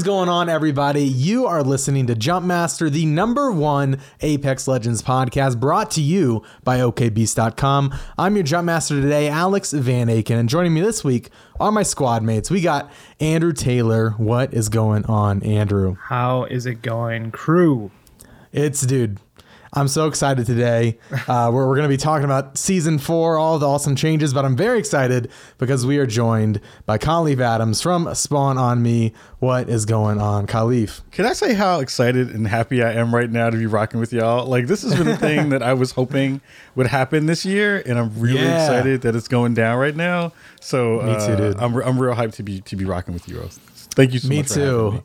[0.00, 1.02] Is going on, everybody?
[1.02, 6.78] You are listening to Jumpmaster, the number one Apex Legends podcast brought to you by
[6.78, 7.94] OKBeast.com.
[8.16, 11.28] I'm your Jumpmaster today, Alex Van Aken, and joining me this week
[11.60, 12.50] are my squad mates.
[12.50, 14.12] We got Andrew Taylor.
[14.12, 15.96] What is going on, Andrew?
[16.00, 17.90] How is it going, crew?
[18.52, 19.20] It's, dude,
[19.72, 20.98] I'm so excited today.
[21.28, 24.44] Uh, we're we're going to be talking about season four, all the awesome changes, but
[24.44, 29.12] I'm very excited because we are joined by Kahlief Adams from Spawn on Me.
[29.38, 31.02] What is going on, Kahlief?
[31.12, 34.12] Can I say how excited and happy I am right now to be rocking with
[34.12, 34.44] y'all?
[34.46, 36.40] Like, this has been the thing that I was hoping
[36.74, 38.64] would happen this year, and I'm really Yeah.
[38.64, 40.32] excited that it's going down right now.
[40.60, 41.56] So, Me uh, too, dude.
[41.60, 43.48] I'm, I'm real hyped to be to be rocking with you.
[43.94, 44.48] Thank you so Me much.
[44.48, 45.04] for having too.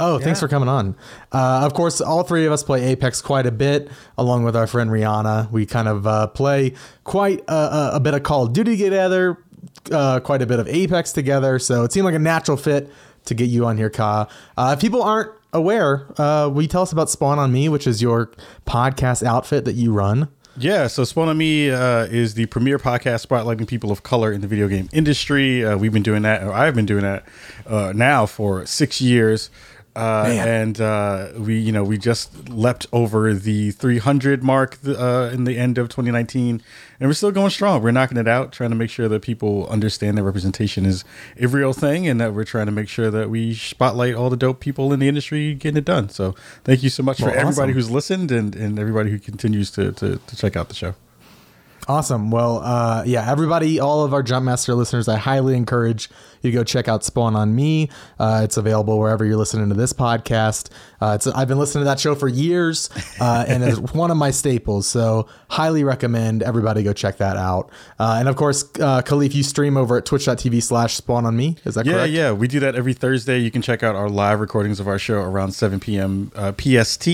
[0.00, 0.96] Oh, thanks for coming on.
[1.32, 4.66] Uh, of course, all three of us play Apex quite a bit, along with our
[4.66, 5.50] friend Rihanna.
[5.50, 6.74] We kind of uh, play
[7.04, 9.38] quite a, a, a bit of Call of Duty together,
[9.90, 11.58] uh, quite a bit of Apex together.
[11.58, 12.88] So it seemed like a natural fit
[13.24, 14.28] to get you on here, Ka.
[14.56, 17.86] Uh, if people aren't aware, uh, will you tell us about Spawn on Me, which
[17.86, 18.30] is your
[18.66, 20.28] podcast outfit that you run?
[20.56, 24.40] Yeah, so Spawn on Me uh, is the premier podcast spotlighting people of color in
[24.40, 25.64] the video game industry.
[25.64, 27.24] Uh, we've been doing that, or I've been doing that
[27.66, 29.50] uh, now for six years.
[29.98, 35.42] Uh, and uh, we, you know, we just leapt over the 300 mark uh, in
[35.42, 36.62] the end of 2019,
[37.00, 37.82] and we're still going strong.
[37.82, 41.04] We're knocking it out, trying to make sure that people understand that representation is
[41.40, 44.36] a real thing, and that we're trying to make sure that we spotlight all the
[44.36, 46.10] dope people in the industry getting it done.
[46.10, 47.74] So, thank you so much Well, for everybody awesome.
[47.74, 50.94] who's listened and, and everybody who continues to, to, to check out the show.
[51.88, 52.30] Awesome.
[52.30, 56.10] Well, uh, yeah, everybody, all of our Jumpmaster listeners, I highly encourage
[56.42, 57.88] you go check out Spawn on Me.
[58.18, 60.70] Uh, it's available wherever you're listening to this podcast.
[61.00, 62.90] Uh, it's I've been listening to that show for years,
[63.20, 64.86] uh, and it's one of my staples.
[64.86, 67.70] So, highly recommend everybody go check that out.
[67.98, 71.56] Uh, and of course, uh, Kahlief, you stream over at twitch.tv slash Spawn on Me.
[71.64, 72.12] Is that Yeah, correct?
[72.12, 72.18] yeah.
[72.18, 72.32] Yeah.
[72.32, 73.38] We do that every Thursday.
[73.38, 76.32] You can check out our live recordings of our show around 7 p.m.
[76.34, 77.08] Uh, PST.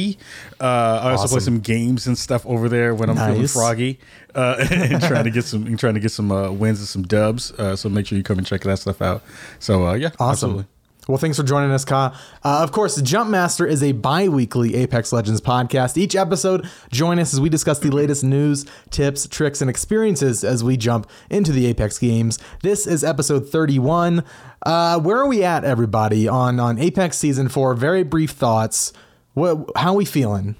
[0.60, 0.64] Uh,
[1.02, 3.98] I also play some games and stuff over there when I'm feeling froggy
[4.34, 7.52] uh, and trying to get some trying to get some uh, wins and some dubs.
[7.52, 9.13] Uh, so make sure you come and check that stuff out.
[9.58, 10.30] So uh, yeah, Awesome.
[10.50, 10.64] absolutely.
[11.06, 12.18] Well, thanks for joining us, Ka.
[12.42, 15.98] Uh, of course, Jumpmaster is a bi weekly Apex Legends podcast.
[15.98, 20.64] Each episode, join us as we discuss the latest news, tips, tricks, and experiences as
[20.64, 22.38] we jump into the Apex games.
[22.62, 24.24] This is episode 31.
[24.64, 27.74] Uh, where are we at, everybody, on, on Apex Season 4?
[27.74, 28.94] Very brief thoughts.
[29.34, 30.56] What, how are we feeling?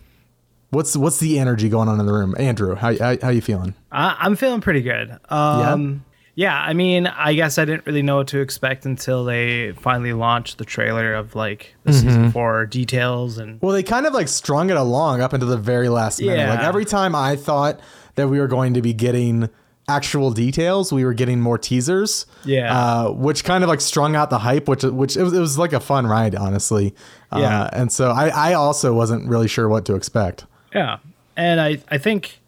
[0.68, 2.34] What's what's the energy going on in the room?
[2.36, 3.74] Andrew, how, how, how you feeling?
[3.92, 5.16] I, I'm feeling pretty good.
[5.30, 6.04] Um,
[6.34, 6.58] yeah?
[6.60, 10.58] I mean, I guess I didn't really know what to expect until they finally launched
[10.58, 12.08] the trailer of like the Mm-hmm.
[12.08, 15.56] season four details and Well, they kind of like strung it along up until the
[15.56, 16.36] very last minute.
[16.38, 16.50] Yeah.
[16.54, 17.80] Like every time I thought
[18.16, 19.48] that we were going to be getting
[19.86, 22.24] actual details, we were getting more teasers.
[22.44, 22.74] Yeah.
[22.74, 25.58] Uh, which kind of like strung out the hype, which which it was, it was
[25.58, 26.94] like a fun ride, honestly.
[27.36, 27.62] Yeah.
[27.64, 30.46] Uh, and so I, I also wasn't really sure what to expect.
[30.74, 30.98] yeah.
[31.36, 32.40] And I I think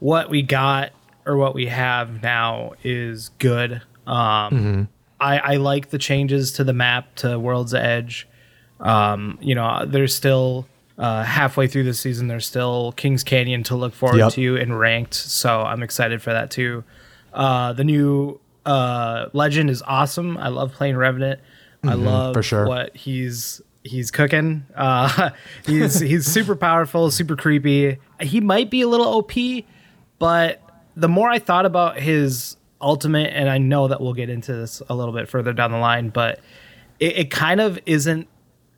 [0.00, 0.90] what we got
[1.28, 3.82] or what we have now is good.
[4.06, 4.88] Um,
[5.20, 8.26] I I like the changes to the map to World's Edge.
[8.80, 12.28] Um, you know, there's still uh, halfway through the season.
[12.28, 14.32] There's still Kings Canyon to look forward Yep.
[14.32, 16.82] to and ranked, so I'm excited for that too.
[17.32, 20.36] Uh, the new uh, Legend is awesome.
[20.38, 21.40] I love playing Revenant.
[21.84, 22.66] I love Mm-hmm, for sure.
[22.66, 24.64] what he's he's cooking.
[24.74, 25.30] Uh,
[25.66, 27.98] he's he's super powerful, super creepy.
[28.20, 29.32] He might be a little OP,
[30.18, 30.60] but
[30.98, 34.82] the more I thought about his ultimate, and I know that we'll get into this
[34.88, 36.40] a little bit further down the line, but
[36.98, 38.28] it, it kind of isn't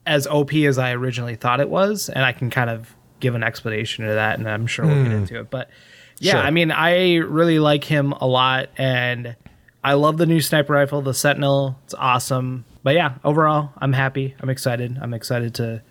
[0.07, 3.43] as OP as I originally thought it was, and I can kind of give an
[3.43, 5.19] explanation to that, and I'm sure we'll get hmm.
[5.19, 5.51] into it.
[5.51, 5.71] But
[6.19, 6.41] yeah, Sure.
[6.41, 9.37] I mean, I really like him a lot, and
[9.83, 11.79] I love the new sniper rifle, the Sentinel.
[11.85, 12.67] It's awesome.
[12.83, 14.35] But yeah, overall, I'm happy.
[14.41, 14.99] I'm excited.
[15.01, 15.83] I'm excited to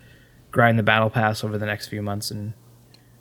[0.52, 2.52] grind the battle pass over the next few months and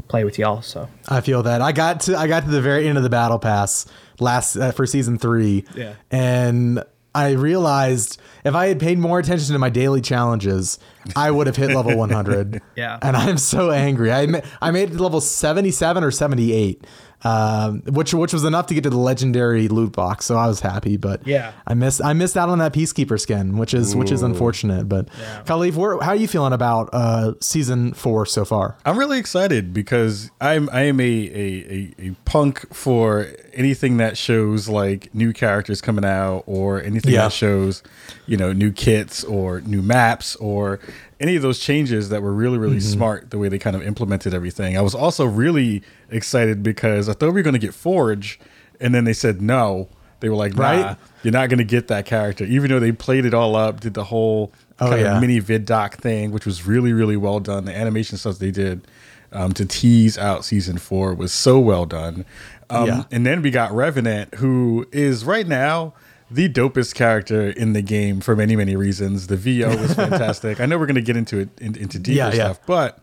[0.10, 0.62] play with y'all.
[0.62, 3.10] So I feel that I got to I got to the very end of the
[3.10, 3.86] battle pass
[4.20, 5.64] last uh, for season three.
[5.76, 5.94] Yeah.
[6.12, 6.84] and
[7.16, 10.78] I realized if I had paid more attention to my daily challenges,
[11.16, 12.62] I would have hit level 100.
[12.76, 12.98] Yeah.
[13.02, 14.12] and I'm so angry.
[14.12, 16.84] I ma- I made it to level 77 or 78.
[17.22, 20.62] Um, which which was enough to get to the legendary loot box, so I was
[20.62, 20.96] happy.
[20.96, 21.52] But Yeah.
[21.68, 24.88] I missed I missed out on that peacekeeper skin, which is which is unfortunate.
[24.88, 25.44] But Yeah.
[25.44, 28.78] Kahlief, where, how are you feeling about uh, season four so far?
[28.86, 34.18] I'm really excited because I'm I am a, a, a, a punk for anything that
[34.18, 37.24] shows like new characters coming out or anything Yeah.
[37.24, 37.84] that shows
[38.28, 40.80] you know new kits or new maps or
[41.20, 42.94] any of those changes that were really really Mm-hmm.
[42.94, 44.78] smart the way they kind of implemented everything.
[44.78, 48.40] I was also really excited because I thought we were going to get Forge
[48.80, 49.90] and then they said no.
[50.22, 50.98] They were like, nah, Right.
[51.24, 53.94] you're not going to get that character, even though they played it all up, did
[53.94, 54.52] the whole
[54.82, 55.16] Oh, kind yeah.
[55.16, 57.66] of mini vid doc thing, which was really really well done.
[57.66, 58.88] The animation stuff they did
[59.34, 62.26] um, to tease out season four was so well done.
[62.70, 63.04] Um, Yeah.
[63.12, 65.94] And then we got Revenant, who is right now
[66.32, 69.28] the dopest character in the game for many many reasons.
[69.28, 70.60] The VO was fantastic.
[70.60, 72.34] I know we're going to get into it in, into deeper Yeah, yeah.
[72.54, 73.00] stuff, but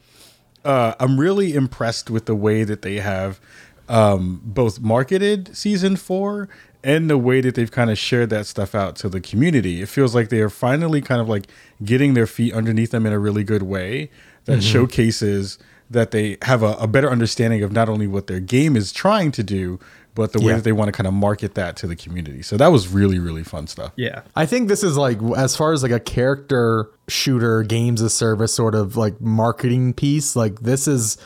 [0.65, 3.41] uh, I'm really impressed with the way that they have
[3.89, 6.49] um, both marketed season four
[6.83, 9.81] and the way that they've kind of shared that stuff out to the community.
[9.83, 11.47] It feels like they are finally kind of like
[11.85, 14.11] getting their feet underneath them in a really good way
[14.45, 15.59] that showcases
[15.91, 19.31] that they have a, a better understanding of not only what their game is trying
[19.33, 19.79] to do,
[20.17, 20.55] but the way Yeah.
[20.57, 22.43] that they want to kind of market that to the community.
[22.43, 23.93] So that was really, really fun stuff.
[23.95, 24.23] Yeah.
[24.35, 28.53] I think this is like as far as like a character shooter games as service
[28.53, 31.17] sort of like marketing piece, like this is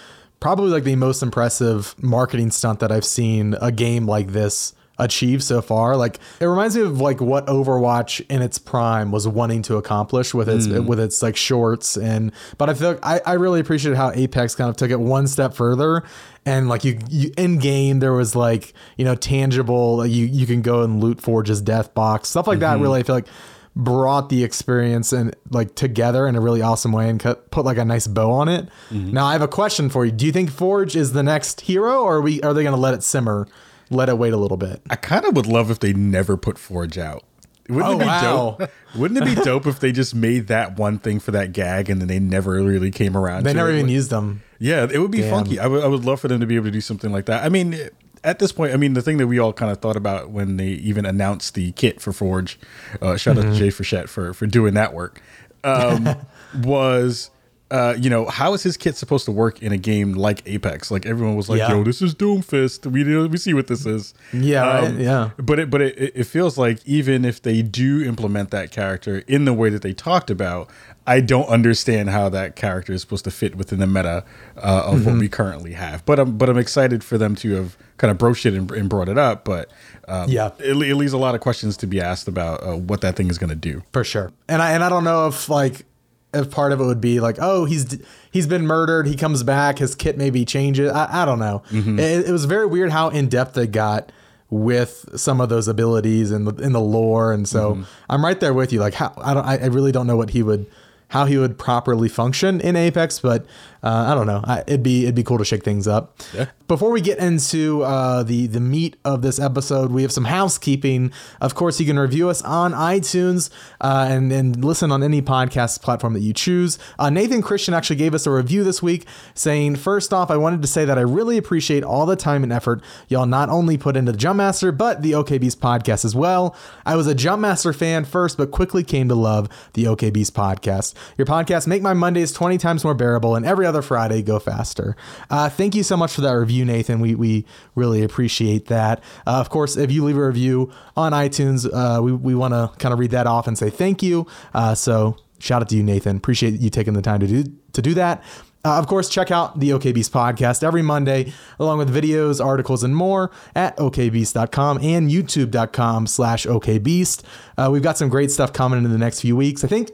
[0.41, 5.43] probably like the most impressive marketing stunt that I've seen a game like this achieve
[5.43, 5.97] so far.
[5.97, 10.33] Like it reminds me of like what Overwatch in its prime was wanting to accomplish
[10.33, 10.87] with its mm.
[10.87, 14.55] with its like shorts and but I feel like I, I really appreciated how Apex
[14.55, 16.05] kind of took it one step further
[16.45, 20.47] and like you, you in game there was like you know tangible like you you
[20.47, 22.83] can go and loot Forge's death box stuff like that mm-hmm.
[22.83, 23.29] really I feel like
[23.77, 27.79] brought the experience and like together in a really awesome way and cut, put like
[27.79, 28.69] a nice bow on it.
[28.91, 29.13] Mm-hmm.
[29.13, 30.13] Now I have a question for you.
[30.13, 32.81] Do you think Forge is the next hero or are we are they going to
[32.81, 33.47] let it simmer?
[33.91, 34.81] Let it wait a little bit.
[34.89, 37.25] I kind of would love if they never put Forge out.
[37.69, 38.57] Wouldn't Oh, it be wow.
[38.59, 38.71] dope?
[38.97, 42.01] Wouldn't it be dope if they just made that one thing for that gag and
[42.01, 43.45] then they never really came around?
[43.45, 43.77] They never it?
[43.79, 44.43] even used them.
[44.59, 45.31] Yeah, it would be Damn.
[45.31, 45.59] funky.
[45.59, 47.45] I would, I would love for them to be able to do something like that.
[47.45, 47.79] I mean,
[48.25, 50.57] at this point, I mean, the thing that we all kind of thought about when
[50.57, 52.59] they even announced the kit for Forge,
[53.01, 53.49] uh, shout Mm-hmm.
[53.49, 55.23] out to Jay Frechette for for doing that work,
[55.65, 56.09] um,
[56.63, 57.31] was.
[57.71, 60.91] Uh, you know how is his kit supposed to work in a game like Apex?
[60.91, 61.71] Like everyone was like, Yeah.
[61.71, 62.87] "Yo, this is Doomfist.
[62.91, 65.31] We we see what this is." Yeah, right, yeah.
[65.37, 69.45] But it but it, it feels like even if they do implement that character in
[69.45, 70.69] the way that they talked about,
[71.07, 74.25] I don't understand how that character is supposed to fit within the meta
[74.57, 76.05] uh, of what we currently have.
[76.05, 78.89] But I'm but I'm excited for them to have kind of broached it and, and
[78.89, 79.45] brought it up.
[79.45, 79.71] But
[80.09, 80.51] um, Yeah.
[80.59, 83.29] it, it leaves a lot of questions to be asked about uh, what that thing
[83.29, 83.83] is going to do.
[83.93, 84.33] For sure.
[84.49, 85.85] And I and I don't know if like
[86.33, 87.99] if part of it would be like, oh, he's
[88.31, 90.91] he's been murdered, he comes back, his kit maybe changes.
[90.93, 91.63] I, I don't know.
[91.71, 91.99] Mm-hmm.
[91.99, 94.13] It, it was very weird how in depth they got
[94.49, 97.83] with some of those abilities and the in the lore, and so mm-hmm.
[98.09, 98.81] I'm right there with you.
[98.81, 100.67] Like, how I don't, I really don't know what he would.
[101.09, 103.45] How he would properly function in Apex, but
[103.83, 104.43] uh, I don't know.
[104.45, 106.21] I, it'd be it'd be cool to shake things up.
[106.35, 106.47] Yeah.
[106.69, 111.13] Before we get into uh, the the meat of this episode, we have some housekeeping.
[111.41, 113.51] Of course, you can review us on iTunes
[113.81, 116.79] uh, and and listen on any podcast platform that you choose.
[116.99, 120.63] Uh, Nathan Christian actually gave us a review this week, saying, first off, I wanted
[120.63, 123.97] to say that I really appreciate all the time and effort y'all not only put
[123.97, 126.55] into the Jumpmaster but the OK Beast podcast as well.
[126.85, 130.95] I was a Jumpmaster fan first, but quickly came to love the OK Beast podcast.
[131.17, 134.97] Your podcasts make my Mondays 20 times more bearable, and every other Friday go faster.
[135.31, 137.01] Uh, thank you so much for that review, Nathan.
[137.01, 139.03] We, we really appreciate that.
[139.27, 142.71] Uh, of course, if you leave a review on iTunes, uh, we, we want to
[142.79, 144.27] kind of read that off and say thank you.
[144.53, 146.19] Uh, so shout out to you, Nathan.
[146.19, 148.23] Appreciate you taking the time to do to do that.
[148.63, 152.85] Uh, of course, check out the OK Beast podcast every Monday, along with videos, articles,
[152.85, 157.23] and more at okbeast.com and youtube.com slash okbeast.
[157.57, 159.65] Uh, we've got some great stuff coming in the next few weeks.
[159.65, 159.91] I think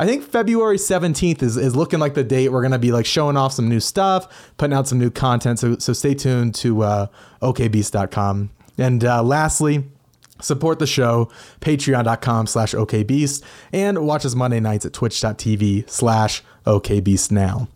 [0.00, 3.04] I think February 17th is, is looking like the date we're going to be like
[3.04, 5.58] showing off some new stuff, putting out some new content.
[5.58, 7.06] So, so stay tuned to uh,
[7.42, 8.48] okbeast.com.
[8.78, 9.84] And uh, lastly,
[10.40, 11.30] support the show,
[11.60, 13.42] patreon.com slash okbeast,
[13.74, 17.68] and watch us Monday nights at twitch.tv slash okbeastnow.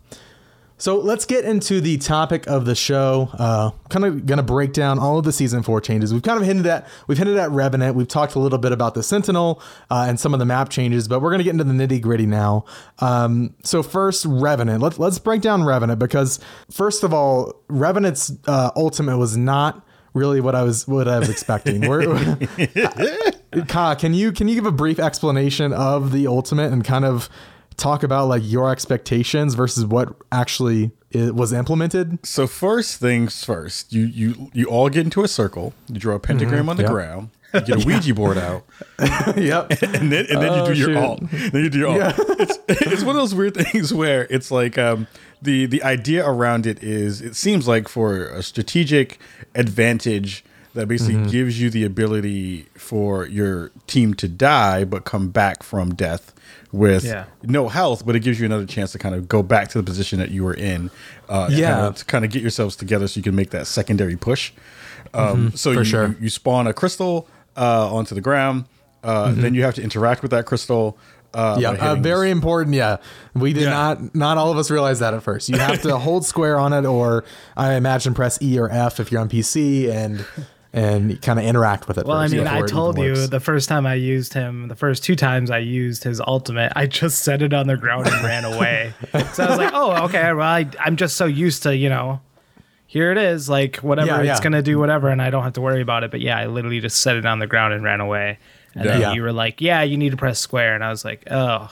[0.77, 3.29] So let's get into the topic of the show.
[3.33, 6.13] Uh, kind of going to break down all of the season four changes.
[6.13, 7.95] We've kind of hinted at we've hinted at Revenant.
[7.95, 11.07] We've talked a little bit about the Sentinel uh, and some of the map changes,
[11.07, 12.65] but we're going to get into the nitty gritty now.
[12.99, 14.81] Um, so first, Revenant.
[14.81, 20.41] Let's let's break down Revenant because first of all, Revenant's uh, ultimate was not really
[20.41, 21.83] what I was what I was expecting.
[23.67, 27.29] Ka, can you can you give a brief explanation of the ultimate and kind of
[27.77, 32.19] talk about like your expectations versus what actually i was implemented?
[32.25, 35.73] So first things first, you you you all get into a circle.
[35.87, 36.91] You draw a pentagram on the yep.
[36.91, 37.29] ground.
[37.53, 38.65] You get a Ouija board out,
[39.37, 39.71] yep.
[39.81, 40.97] and then and then Oh, you do your shoot.
[40.97, 41.19] alt.
[41.31, 42.15] Then you do your alt.
[42.39, 45.07] It's it's one of those weird things where it's like um,
[45.41, 49.19] the the idea around it is it seems like for a strategic
[49.53, 51.29] advantage that basically Mm-hmm.
[51.31, 56.33] gives you the ability for your team to die but come back from death
[56.75, 57.25] with Yeah.
[57.43, 59.83] no health, but it gives you another chance to kind of go back to the
[59.83, 60.89] position that you were in.
[61.29, 61.71] Uh, Yeah.
[61.73, 64.51] kind of- to kind of get yourselves together so you can make that secondary push.
[65.13, 65.73] Um, so Mm-hmm.
[65.75, 66.07] for you, sure.
[66.07, 67.27] you, you spawn a crystal
[67.57, 68.65] uh, onto the ground.
[69.03, 69.41] Uh, Mm-hmm.
[69.41, 70.97] Then you have to interact with that crystal.
[71.33, 72.75] Uh, Yeah, uh, very important.
[72.75, 72.97] Yeah,
[73.33, 73.69] we did Yeah.
[73.69, 74.15] not.
[74.15, 75.47] Not all of us realized that at first.
[75.49, 77.23] You have to hold square on it, or
[77.57, 80.25] I imagine press E or F if you're on PC, and
[80.75, 82.05] and kind of interact with it.
[82.05, 85.15] Well, I mean, I told you the first time I used him, the first two
[85.15, 88.93] times I used his ultimate, I just set it on the ground and ran away.
[89.33, 90.33] So I was like, oh, okay.
[90.33, 92.19] Well, I, I'm just so used to, you know,
[92.87, 95.61] here it is, like whatever Yeah, it's gonna do, whatever, and I don't have to
[95.61, 96.11] worry about it.
[96.11, 98.37] But yeah, I literally just set it on the ground and ran away.
[98.75, 99.13] And then Yeah.
[99.13, 101.71] you were like, yeah, you need to press square, and I was like, oh,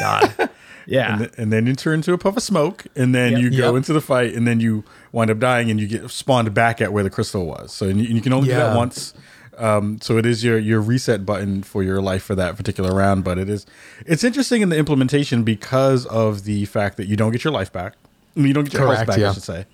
[0.00, 0.50] god,
[0.86, 1.10] yeah.
[1.12, 3.40] and, th- and then you turn into a puff of smoke, and then Yep.
[3.40, 3.74] you go Yep.
[3.76, 4.84] into the fight, and then you
[5.16, 7.72] wind up dying, and you get spawned back at where the crystal was.
[7.72, 9.14] So you, you can only do that once.
[9.56, 13.24] Um, so it is your your reset button for your life for that particular round.
[13.24, 13.64] But it is
[14.04, 17.72] it's interesting in the implementation because of the fact that you don't get your life
[17.72, 17.94] back.
[18.34, 19.30] You don't get your health back, yeah.
[19.30, 19.64] I should say.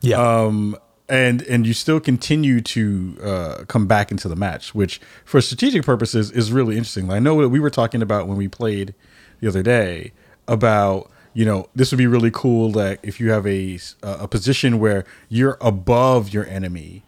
[0.00, 0.76] yeah, Um,
[1.08, 5.84] and and you still continue to uh, come back into the match, which for strategic
[5.84, 7.12] purposes is really interesting.
[7.12, 8.94] I know what we were talking about when we played
[9.38, 10.10] the other day
[10.48, 14.78] about you know this would be really cool that if you have a a position
[14.78, 17.02] where you're above your enemy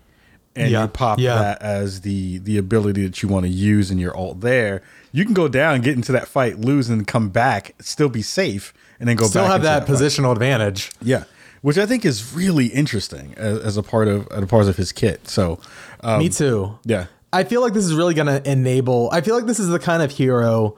[0.55, 1.35] and Yeah, you pop yeah.
[1.37, 5.25] that as the the ability that you want to use in your alt there, you
[5.25, 9.09] can go down, get into that fight, lose, and come back, still be safe, and
[9.09, 9.31] then go back.
[9.31, 9.97] still have that fight.
[9.97, 10.91] positional advantage.
[11.01, 11.25] Yeah,
[11.63, 14.77] which I think is really interesting as, as a part of as a part of
[14.77, 15.27] his kit.
[15.27, 15.59] So,
[16.03, 16.79] um, Me too.
[16.85, 19.09] yeah, I feel like this is really going to enable.
[19.11, 20.77] I feel like this is the kind of hero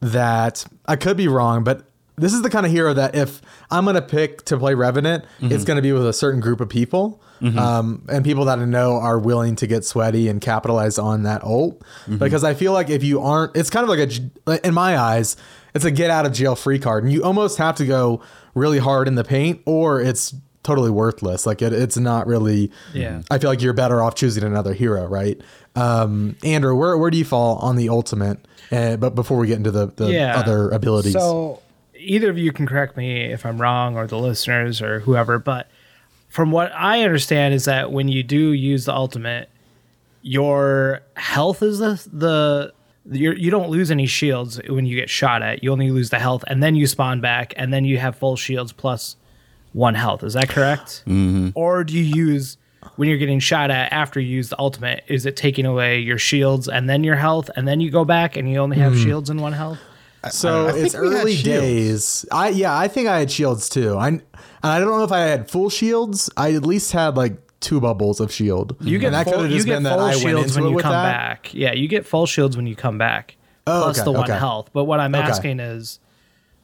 [0.00, 1.84] that I could be wrong, but
[2.16, 5.24] this is the kind of hero that if I'm going to pick to play Revenant,
[5.40, 5.52] Mm-hmm.
[5.52, 7.20] it's going to be with a certain group of people.
[7.58, 11.44] Um, and people that I know are willing to get sweaty and capitalize on that
[11.44, 11.80] ult.
[11.80, 12.16] Mm-hmm.
[12.16, 14.30] Because I feel like if you aren't, it's kind of like a, j-
[14.64, 15.36] in my eyes,
[15.74, 17.04] it's a get out of jail free card.
[17.04, 18.22] And you almost have to go
[18.54, 21.44] really hard in the paint or it's totally worthless.
[21.44, 23.20] Like it, it's not really, Yeah.
[23.30, 25.38] I feel like you're better off choosing another hero, right?
[25.76, 28.38] Um, Andrew, where where do you fall on the ultimate?
[28.72, 30.38] Uh, but before we get into the, the yeah.
[30.38, 31.60] other abilities, So
[32.04, 35.38] either of you can correct me if I'm wrong, or the listeners, or whoever.
[35.38, 35.68] But
[36.28, 39.48] from what I understand, is that when you do use the ultimate,
[40.22, 42.72] your health is the the
[43.10, 45.62] you're, you don't lose any shields when you get shot at.
[45.62, 48.36] You only lose the health, and then you spawn back, and then you have full
[48.36, 49.16] shields plus
[49.72, 50.22] one health.
[50.22, 51.02] Is that correct?
[51.06, 51.50] Mm-hmm.
[51.54, 52.56] Or do you use
[52.96, 55.04] when you're getting shot at after you use the ultimate?
[55.06, 58.36] Is it taking away your shields and then your health, and then you go back
[58.36, 59.78] and you only have shields and one health?
[60.30, 62.24] So I think it's early days.
[62.32, 63.96] I yeah, I think I had shields too.
[63.96, 64.22] I and
[64.62, 66.30] I don't know if I had full shields.
[66.36, 68.76] I at least had like two bubbles of shield.
[68.80, 71.12] You get and that full, could've you get full shields when you come that.
[71.12, 71.54] back.
[71.54, 73.36] Yeah, you get full shields when you come back.
[73.66, 74.38] Oh, plus okay, the one okay.
[74.38, 74.70] health.
[74.72, 75.24] But what I'm Okay.
[75.26, 75.98] asking is,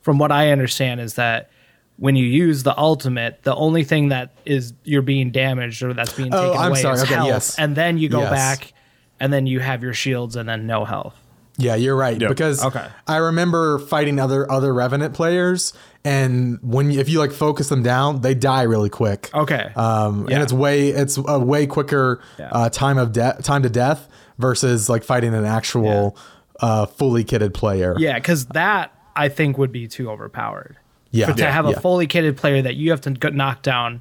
[0.02, 1.50] from what I understand, is that
[1.97, 6.12] when you use the ultimate, the only thing that is you're being damaged or that's
[6.12, 6.95] being Oh, taken I'm away sorry.
[6.97, 7.59] is Okay, health, yes.
[7.59, 8.31] and then you go Yes.
[8.31, 8.73] back,
[9.19, 11.14] and then you have your shields and then no health.
[11.61, 12.21] Yeah, you're right.
[12.21, 12.29] Yep.
[12.29, 12.87] Because Okay.
[13.07, 15.73] I remember fighting other other Revenant players,
[16.05, 19.31] and when you, if you like focus them down, they die really quick.
[19.35, 19.71] Okay.
[19.76, 20.35] Um, Yeah.
[20.37, 22.49] and it's way it's a way quicker Yeah.
[22.52, 26.17] uh, time of death time to death versus like fighting an actual
[26.61, 27.95] uh, fully kitted player.
[27.99, 30.76] Yeah, because that I think would be too overpowered.
[31.11, 31.26] Yeah.
[31.26, 31.79] For, to Yeah, have a yeah.
[31.81, 34.00] fully kitted player that you have to knock down,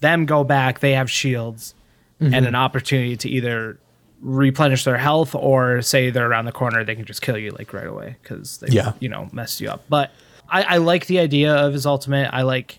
[0.00, 1.74] them go back, they have shields,
[2.20, 2.34] Mm-hmm.
[2.34, 3.78] and an opportunity to either
[4.20, 7.72] replenish their health or say they're around the corner, they can just kill you like
[7.72, 8.92] right away because they, Yeah.
[9.00, 9.84] you know, messed you up.
[9.88, 10.10] But
[10.48, 12.28] I, I like the idea of his ultimate.
[12.32, 12.78] I like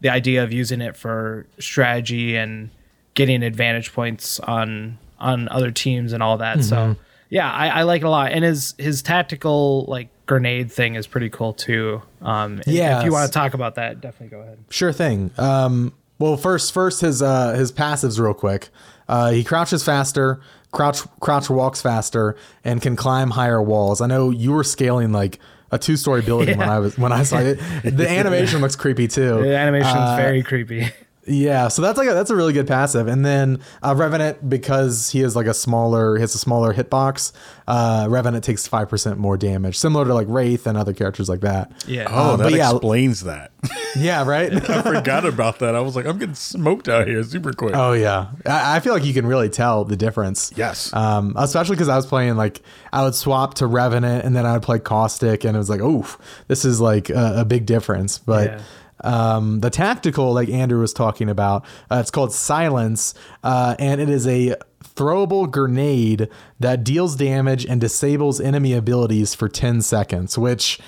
[0.00, 2.70] the idea of using it for strategy and
[3.14, 6.58] getting advantage points on on other teams and all that.
[6.58, 6.68] Mm-hmm.
[6.68, 6.96] So
[7.28, 8.32] yeah, I, I like it a lot.
[8.32, 12.00] And his his tactical like grenade thing is pretty cool too.
[12.22, 13.00] Um, Yes.
[13.00, 14.58] if you want to talk about that, definitely go ahead.
[14.70, 15.30] Sure thing.
[15.36, 18.68] Um, well, first, first his uh, his passives real quick.
[19.08, 20.40] Uh, he crouches faster,
[20.72, 24.00] crouch crouch walks faster, and can climb higher walls.
[24.00, 25.38] I know you were scaling like
[25.72, 27.54] a two story building when I was when I saw it.
[27.84, 29.42] The animation looks creepy too.
[29.42, 30.88] The animation's Uh, very creepy.
[31.26, 33.06] Yeah, so that's like a, that's a really good passive.
[33.06, 37.32] And then uh, Revenant because he is like a smaller, he has a smaller hitbox.
[37.68, 41.40] Uh, Revenant takes five percent more damage, similar to like Wraith and other characters like
[41.40, 41.70] that.
[41.86, 42.06] Yeah.
[42.08, 43.52] Oh, Uh, that yeah, explains that.
[43.96, 44.50] yeah, right.
[44.70, 45.74] I forgot about that.
[45.76, 47.74] I was like, I'm getting smoked out here super quick.
[47.76, 50.52] Oh yeah, I, I feel like you can really tell the difference.
[50.56, 50.92] Yes.
[50.94, 52.62] um, especially because I was playing like
[52.92, 55.80] I would swap to Revenant and then I would play Caustic, and it was like,
[55.82, 56.06] oh,
[56.48, 58.18] this is like a, a big difference.
[58.18, 58.62] But Yeah.
[59.04, 63.14] Um, the tactical, like Andrew was talking about, uh, it's called Silence,
[63.44, 64.56] uh, and it is a
[64.96, 66.28] throwable grenade
[66.58, 70.78] that deals damage and disables enemy abilities for ten seconds, which.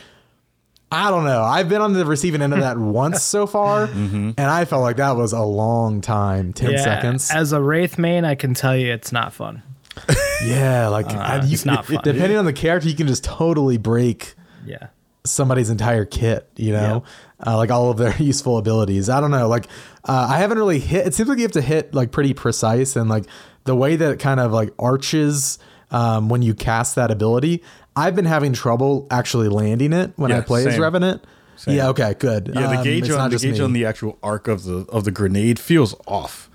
[0.95, 1.43] I don't know.
[1.43, 4.97] I've been on the receiving end of that once so far, and I felt like
[4.97, 6.53] that was a long time.
[6.53, 7.31] Ten Yeah, seconds.
[7.31, 9.63] As a Wraith main, I can tell you it's not fun.
[10.45, 12.01] Yeah, like I- you, it's not fun.
[12.05, 14.35] depending on the character, you can just totally break
[14.67, 14.89] Yeah.
[15.25, 17.05] Somebody's entire kit, you know,
[17.47, 19.09] uh, like all of their useful abilities.
[19.09, 19.49] I don't know.
[19.49, 19.67] Like,
[20.05, 21.07] uh, I haven't really hit.
[21.07, 23.27] It seems like you have to hit like pretty precise, and like
[23.65, 25.59] the way that it kind of like arches
[25.91, 27.63] um, when you cast that ability.
[27.95, 30.79] I've been having trouble actually landing it when I Yeah, play as.
[30.79, 31.23] Revenant.
[31.57, 31.77] Same.
[31.77, 31.89] Yeah.
[31.89, 32.15] Okay.
[32.19, 32.51] Good.
[32.55, 33.65] Yeah, the Um, gauge it's on the gauge me.
[33.65, 36.49] on the actual arc of the of the grenade feels off.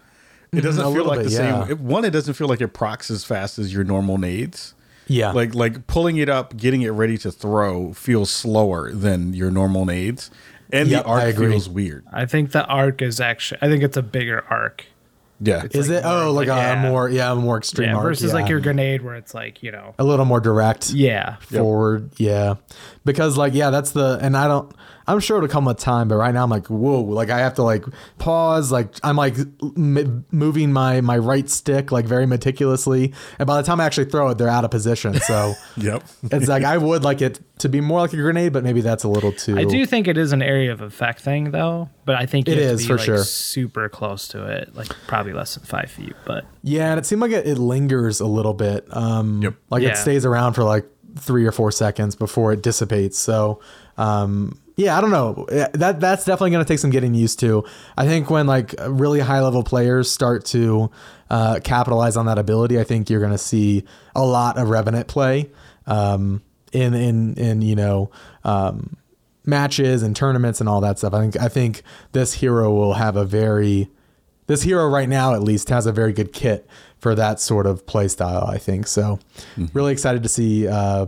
[0.51, 1.61] It doesn't a feel like bit, the yeah.
[1.63, 1.71] same.
[1.71, 4.73] It, one, it doesn't feel like it procs as fast as your normal nades.
[5.07, 5.31] Yeah.
[5.31, 9.85] Like like pulling it up, getting it ready to throw feels slower than your normal
[9.85, 10.29] nades,
[10.71, 11.51] and Yep, the arc I agree.
[11.51, 12.05] feels weird.
[12.11, 13.59] I think the arc is actually.
[13.61, 14.85] I think it's a bigger arc.
[15.39, 16.03] Yeah, Is like it?
[16.03, 16.89] Oh, like, like, a, yeah.
[16.89, 19.71] more, yeah, a more extreme Yeah, arc, versus like your grenade where it's like you
[19.71, 19.93] know.
[19.99, 20.89] a little more direct.
[20.89, 21.35] Yeah.
[21.35, 22.09] forward.
[22.17, 22.55] Yeah.
[23.05, 24.73] Because like, yeah, that's the, and I don't,
[25.07, 27.53] I'm sure it'll come with time, but right now I'm like, whoa, like I have
[27.55, 27.85] to like
[28.17, 28.71] pause.
[28.71, 33.13] Like I'm like m- moving my, my right stick like very meticulously.
[33.39, 35.13] And by the time I actually throw it, they're out of position.
[35.21, 36.03] So yep.
[36.23, 39.03] it's like, I would like it to be more like a grenade, but maybe that's
[39.05, 39.57] a little too.
[39.57, 42.55] I do think it is an area of effect thing though, but I think you
[42.55, 43.23] It have is, to be, for like, sure.
[43.23, 46.15] super close to it, like probably less than five feet.
[46.25, 46.91] But Yeah.
[46.91, 48.85] And it seemed like it, it lingers a little bit.
[48.95, 49.53] Um, Yep.
[49.69, 49.89] like Yeah.
[49.91, 50.85] it stays around for like
[51.17, 53.17] three or four seconds before it dissipates.
[53.17, 53.61] So,
[53.97, 55.47] um, yeah, I don't know.
[55.73, 57.65] That that's definitely going to take some getting used to.
[57.97, 60.91] I think when like really high level players start to
[61.31, 65.07] uh, capitalize on that ability, I think you're going to see a lot of Revenant
[65.07, 65.49] play
[65.87, 68.11] um, in in in you know
[68.43, 68.95] um,
[69.47, 71.11] matches and tournaments and all that stuff.
[71.11, 71.81] I think I think
[72.11, 73.89] this hero will have a very
[74.45, 76.69] this hero right now at least has a very good kit
[76.99, 78.45] for that sort of play style.
[78.45, 79.17] I think so.
[79.73, 81.07] Really excited to see uh,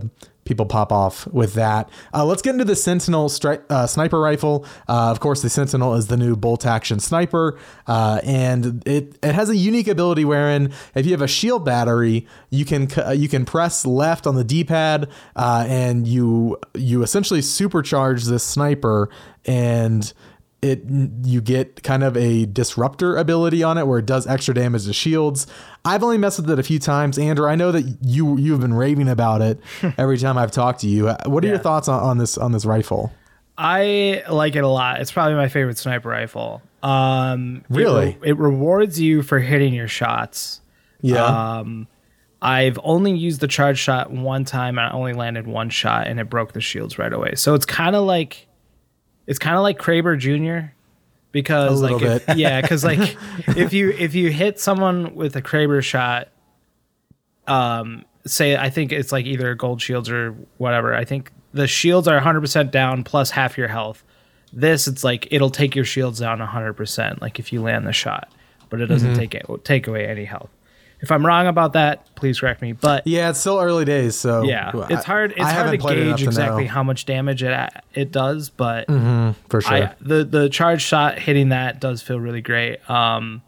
[0.50, 1.88] people pop off with that.
[2.12, 4.66] Uh, let's get into the Sentinel stri- uh, sniper rifle.
[4.88, 9.34] Uh, of course, the Sentinel is the new bolt action sniper, uh, and it it
[9.34, 13.28] has a unique ability wherein if you have a shield battery, you can uh, you
[13.28, 19.08] can press left on the D pad, uh, and you you essentially supercharge this sniper
[19.46, 20.12] and
[20.62, 20.82] it
[21.24, 24.92] you get kind of a disruptor ability on it where it does extra damage to
[24.92, 25.46] shields.
[25.84, 27.46] I've only messed with it a few times, Andrew.
[27.48, 29.58] I know that you you've been raving about it
[29.98, 31.08] every time I've talked to you.
[31.26, 33.12] What are your thoughts on, on this on this rifle?
[33.56, 35.00] I like it a lot.
[35.00, 36.62] It's probably my favorite sniper rifle.
[36.82, 38.16] Um, it Really?
[38.20, 40.62] re- it, rewards you for hitting your shots.
[41.02, 41.24] Yeah,
[41.58, 41.86] Um,
[42.42, 46.18] I've only used the charge shot one time and I only landed one shot and
[46.18, 47.34] it broke the shields right away.
[47.34, 48.46] So it's kind of like
[49.30, 50.72] it's kind of like Kraber Jr.
[51.32, 53.16] because like if- yeah, cuz like
[53.56, 56.28] if you if you hit someone with a Kraber shot
[57.46, 60.94] um say I think it's like either gold shields or whatever.
[60.94, 64.04] I think the shields are 100% down plus half your health.
[64.52, 68.30] This it's like it'll take your shields down 100% like if you land the shot,
[68.68, 69.18] but it doesn't Mm-hmm.
[69.18, 70.50] take it take away any health.
[71.02, 72.72] If I'm wrong about that, please correct me.
[72.72, 75.32] But yeah, it's still early days, so yeah, I- it's hard.
[75.32, 76.70] It's I hard to gauge to exactly know.
[76.70, 78.86] how much damage it it does, but
[79.48, 79.72] for sure.
[79.74, 82.88] I the the charge shot hitting that does feel really great.
[82.90, 83.42] Um,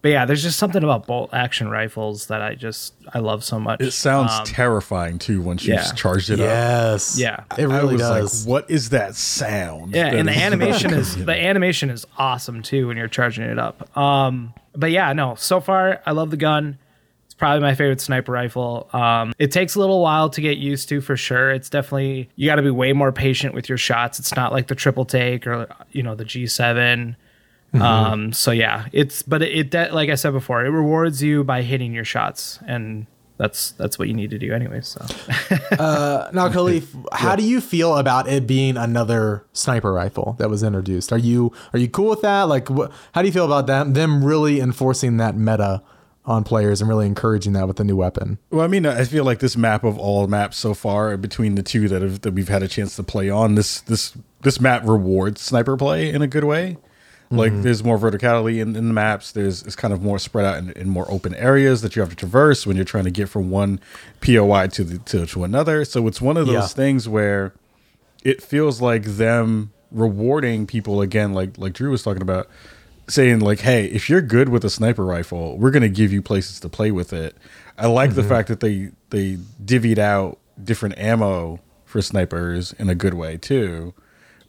[0.00, 3.58] but yeah, there's just something about bolt action rifles that I just I love so
[3.58, 3.80] much.
[3.80, 5.90] It sounds Um, terrifying too once you've yeah.
[5.92, 6.46] charged it up.
[6.46, 7.40] yes, Yeah.
[7.58, 8.46] it I really was does.
[8.46, 9.92] like, what is that sound?
[9.92, 13.58] Yeah, That and the animation is the animation is awesome too when you're charging it
[13.58, 13.94] up.
[13.98, 16.78] Um, but yeah, no, so far I love the gun.
[17.26, 18.88] It's probably my favorite sniper rifle.
[18.92, 21.50] Um, it takes a little while to get used to for sure.
[21.50, 24.18] It's definitely you got to be way more patient with your shots.
[24.18, 27.16] It's not like the triple take or you know the G7.
[27.74, 31.62] Um, so yeah, it's but it, it like I said before, it rewards you by
[31.62, 33.06] hitting your shots, and
[33.38, 34.80] that's that's what you need to do anyway.
[34.82, 35.00] So
[35.78, 40.62] uh, Now, Kahlief, how do you feel about it being another sniper rifle that was
[40.62, 41.12] introduced?
[41.12, 42.42] Are you are you cool with that?
[42.42, 45.82] Like, wh- how do you feel about them them really enforcing that meta
[46.26, 48.38] on players and really encouraging that with the new weapon?
[48.50, 51.62] Well, I mean, I feel like this map of all maps so far between the
[51.62, 54.82] two that have that we've had a chance to play on this this this map
[54.84, 56.76] rewards sniper play in a good way.
[57.30, 57.62] Like mm-hmm.
[57.62, 59.32] there's more verticality in, in the maps.
[59.32, 62.08] There's it's kind of more spread out in, in more open areas that you have
[62.08, 63.80] to traverse when you're trying to get from one
[64.22, 65.84] POI to the to, to another.
[65.84, 66.66] So it's one of those Yeah.
[66.68, 67.52] things where
[68.24, 72.48] it feels like them rewarding people again, like like Drew was talking about,
[73.08, 76.60] saying like, "Hey, if you're good with a sniper rifle, we're gonna give you places
[76.60, 77.36] to play with it."
[77.76, 78.30] I like the mm-hmm.
[78.30, 83.94] fact that they they divvied out different ammo for snipers in a good way too,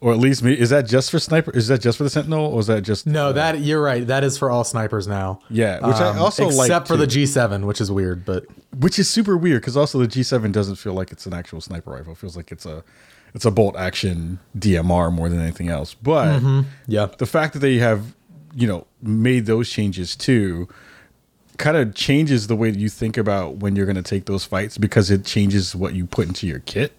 [0.01, 0.53] or at least me.
[0.53, 1.51] Is that just for sniper?
[1.51, 4.05] Is that just for the sentinel, or is that just No, that you're right.
[4.07, 5.41] That is for all snipers now.
[5.49, 7.05] Yeah, which I Um, also like except for the.
[7.07, 8.45] G7, which is weird, but
[8.77, 11.91] which is super weird because also the G7 doesn't feel like it's an actual sniper
[11.91, 12.13] rifle.
[12.13, 12.83] It feels like it's a
[13.33, 15.93] it's a bolt action DMR more than anything else.
[15.93, 16.41] But
[16.87, 18.15] yeah, the fact that they have
[18.55, 20.67] you know made those changes too
[21.57, 24.45] kind of changes the way that you think about when you're going to take those
[24.45, 26.93] fights because it changes what you put into your kit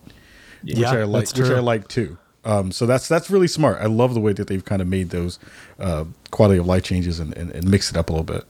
[0.62, 2.18] which Yeah, I like, which I like too.
[2.44, 3.78] Um, so that's that's really smart.
[3.80, 5.38] I love the way that they've kind of made those
[5.78, 8.44] uh, quality of life changes and, and, and mixed it up a little bit.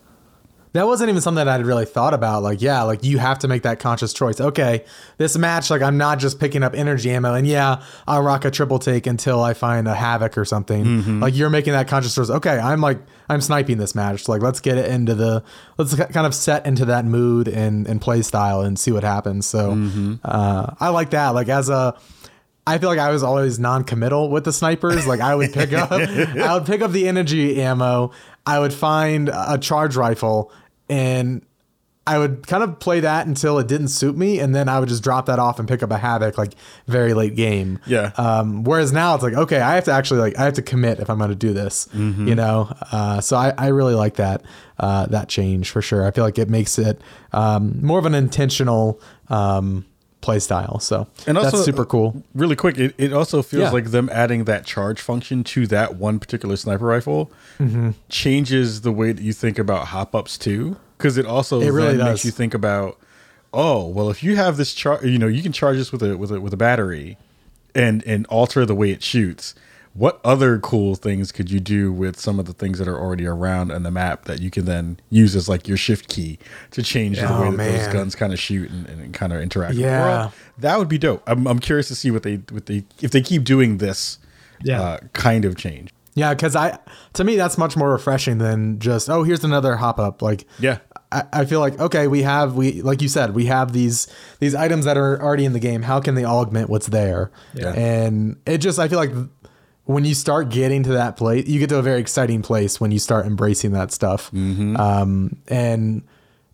[0.73, 2.45] That wasn't even something that I'd really thought about.
[2.45, 4.41] Like, yeah, like you have to make that conscious choice.
[4.41, 4.85] Okay,
[5.17, 8.53] this match, like I'm not just picking up energy ammo, and yeah, I'll rock a
[8.53, 10.85] triple take until I find a havoc or something.
[10.85, 11.23] Mm-hmm.
[11.25, 12.31] Like you're making that conscious choice.
[12.31, 14.29] Okay, I'm like I'm sniping this match.
[14.29, 15.43] Like let's get it into the
[15.77, 19.47] let's kind of set into that mood and and play style and see what happens.
[19.47, 20.15] So Mm-hmm.
[20.23, 21.31] uh, I like that.
[21.31, 21.97] Like as a
[22.67, 25.07] I feel like I was always non-committal with the snipers.
[25.07, 28.13] Like I would pick up, I would pick up the energy ammo.
[28.47, 30.53] I would find a charge rifle,
[30.89, 31.45] and
[32.07, 34.89] I would kind of play that until it didn't suit me, and then I would
[34.89, 36.55] just drop that off and pick up a havoc like
[36.87, 37.79] very late game.
[37.87, 38.13] Yeah.
[38.17, 40.99] Um, whereas now it's like, okay, I have to actually like I have to commit
[40.99, 41.89] if I'm going to do this.
[42.27, 42.73] You know.
[42.91, 44.43] Uh, so I, I really like that
[44.79, 46.07] uh, that change for sure.
[46.07, 47.01] I feel like it makes it
[47.33, 49.01] um, more of an intentional.
[49.29, 49.85] Um,
[50.21, 53.71] play style so And also, that's super cool Really quick, it, it also feels Yeah.
[53.71, 57.91] like them adding that charge function to that one particular sniper rifle Mm-hmm.
[58.09, 60.77] changes the way that you think about hop ups too.
[60.99, 62.99] Because it also It really makes you think about,
[63.53, 66.17] oh, well, if you have this charge, you know, you can charge this with a
[66.19, 67.17] with a with a battery,
[67.75, 69.55] and and alter the way it shoots.
[69.93, 73.27] What other cool things could you do with some of the things that are already
[73.27, 76.39] around on the map that you can then use as like your shift key
[76.71, 77.73] to change the Oh, way that man.
[77.85, 79.71] those guns kind of shoot and, and kind of interact?
[79.71, 80.21] with the Yeah.
[80.21, 80.33] world?
[80.59, 81.23] that would be dope.
[81.27, 84.19] I'm, I'm curious to see what they what they if they keep doing this
[84.63, 84.81] Yeah.
[84.81, 85.91] uh, kind of change.
[86.15, 86.79] Yeah, because I
[87.15, 90.23] to me that's much more refreshing than just oh here's another hop up.
[90.23, 90.79] Like Yeah.
[91.13, 94.07] I, I feel like okay we have we like you said we have these
[94.39, 95.83] these items that are already in the game.
[95.83, 97.33] How can they augment what's there?
[97.55, 97.73] Yeah.
[97.73, 99.11] And it just I feel like
[99.93, 102.91] when you start getting to that place, you get to a very exciting place when
[102.93, 104.31] you start embracing that stuff.
[104.77, 106.03] Um, and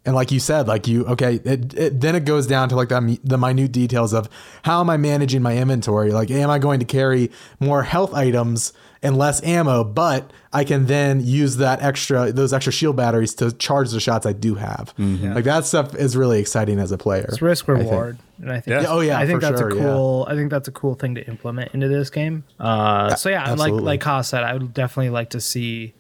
[0.07, 2.89] and like you said, like you okay, it, it, then it goes down to like
[2.89, 4.29] the the minute details of
[4.63, 6.13] how am I managing my inventory?
[6.13, 10.87] Like, am I going to carry more health items and less ammo, but I can
[10.87, 14.95] then use that extra those extra shield batteries to charge the shots I do have.
[15.35, 17.27] Like that stuff is really exciting as a player.
[17.29, 17.91] It's risk I think.
[17.91, 18.89] reward, and I think Yeah.
[18.89, 19.83] Oh, yeah, I think that's sure, a yeah.
[19.83, 20.27] cool.
[20.29, 22.45] I think that's a cool thing to implement into this game.
[22.59, 23.83] Uh, so yeah, like absolutely.
[23.83, 25.95] like Haas said, I would definitely like to see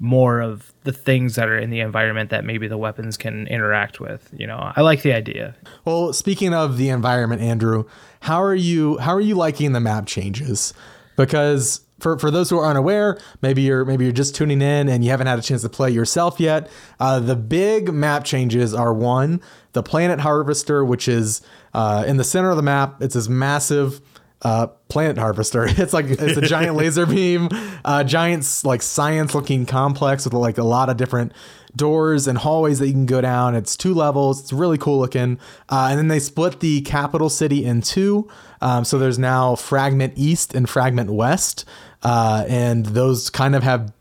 [0.00, 4.00] more of the things that are in the environment that maybe the weapons can interact
[4.00, 4.30] with.
[4.36, 5.56] You know, I like the idea.
[5.84, 7.84] Well, speaking of the environment, Andrew,
[8.20, 10.72] how are you how are you liking the map changes?
[11.16, 15.02] Because for, for those who are unaware, maybe you're maybe you're just tuning in and
[15.02, 16.70] you haven't had a chance to play yourself yet.
[17.00, 19.40] Uh, the big map changes are one,
[19.72, 21.40] the planet harvester, which is
[21.72, 23.00] uh, in the center of the map.
[23.00, 24.00] It's this massive
[24.44, 25.66] uh, planet harvester.
[25.78, 27.48] It's like it's a giant laser beam,
[27.84, 31.32] uh, giant like science looking complex with like a lot of different
[31.76, 33.54] doors and hallways that you can go down.
[33.56, 34.40] It's two levels.
[34.40, 35.40] It's really cool looking.
[35.68, 38.28] Uh, and then they split the capital city in two.
[38.60, 41.64] Um, so there's now Fragment East and Fragment West,
[42.02, 43.92] uh, and those kind of have.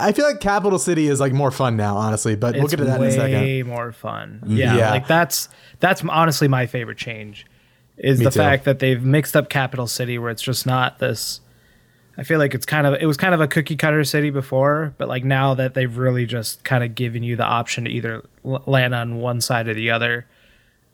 [0.00, 2.34] I feel like Capital City is like more fun now, honestly.
[2.34, 3.42] But we'll get to that in a second.
[3.42, 4.42] Way more fun.
[4.46, 4.90] Yeah, Yeah.
[4.90, 5.50] like that's
[5.80, 7.44] that's honestly my favorite change
[7.98, 8.38] is Me the too.
[8.38, 11.40] fact that they've mixed up Capital City where it's just not this.
[12.18, 14.94] I feel like it's kind of it was kind of a cookie cutter city before,
[14.96, 18.24] but like now that they've really just kind of given you the option to either
[18.42, 20.26] land on one side or the other.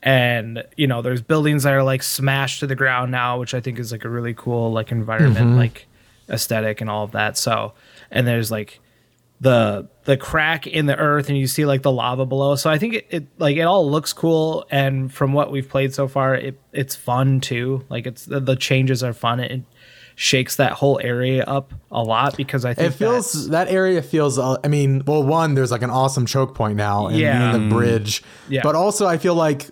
[0.03, 3.61] And you know, there's buildings that are like smashed to the ground now, which I
[3.61, 5.57] think is like a really cool like environment, Mm-hmm.
[5.59, 5.87] like
[6.29, 7.37] aesthetic and all of that.
[7.39, 7.73] So,
[8.11, 8.81] and there's like
[9.43, 12.79] the the crack in the earth and you see like the lava below so i
[12.79, 16.35] think it, it like it all looks cool and from what we've played so far
[16.35, 19.63] it it's fun too like it's the, the changes are fun it
[20.15, 24.39] shakes that whole area up a lot because i think It feels that area feels.
[24.39, 27.53] Uh, I mean, well, one there's like an awesome choke point now, and Yeah.
[27.53, 28.23] the bridge.
[28.49, 28.61] Yeah.
[28.63, 29.71] But also, I feel like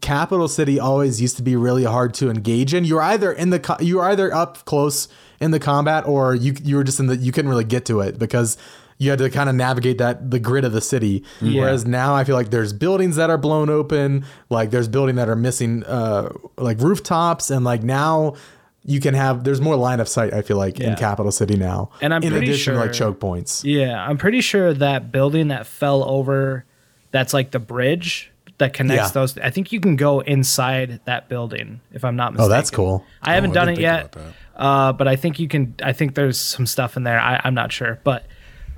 [0.00, 2.84] Capital City always used to be really hard to engage in.
[2.84, 5.08] You're either in the co- you're either up close
[5.40, 8.00] in the combat, or you you were just in the you couldn't really get to
[8.00, 8.56] it because
[8.98, 11.22] you had to kind of navigate that the grid of the city.
[11.40, 15.28] Whereas now I feel like there's buildings that are blown open, like there's building that
[15.28, 18.34] are missing uh like rooftops, and like now.
[18.88, 19.42] You can have.
[19.42, 20.32] There's more line of sight.
[20.32, 23.18] I feel like in Capital City now, And I'm in pretty addition to like choke
[23.18, 23.64] points.
[23.64, 26.64] yeah i'm pretty sure that building that fell over
[27.10, 29.12] that's like the bridge that connects Yeah.
[29.12, 29.36] those.
[29.38, 33.04] I think you can go inside that building if i'm not mistaken Oh, that's cool.
[33.22, 34.16] i haven't Oh, done didn't it yet
[34.56, 37.20] uh, but i think you can i think there's some stuff in there.
[37.20, 38.24] I, i'm not sure but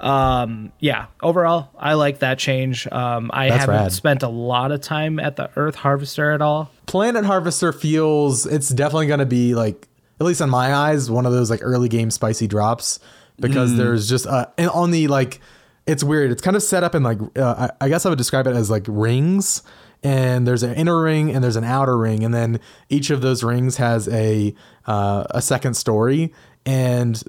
[0.01, 2.87] um yeah overall i like that change.
[2.91, 3.93] Um i That's haven't rad.
[3.93, 6.71] spent a lot of time at the earth harvester at all.
[6.87, 9.89] Planet Harvester feels it's definitely going to be like
[10.21, 13.01] at least in my eyes one of those like early game spicy drops
[13.41, 15.41] because there's just uh and on the like
[15.89, 18.19] it's weird it's kind of set up in like uh, I, I guess I would
[18.19, 19.63] describe it as like rings
[20.05, 23.43] and there's an inner ring and there's an outer ring, and then each of those
[23.43, 24.55] rings has a
[24.87, 26.33] uh, a second story.
[26.65, 27.21] And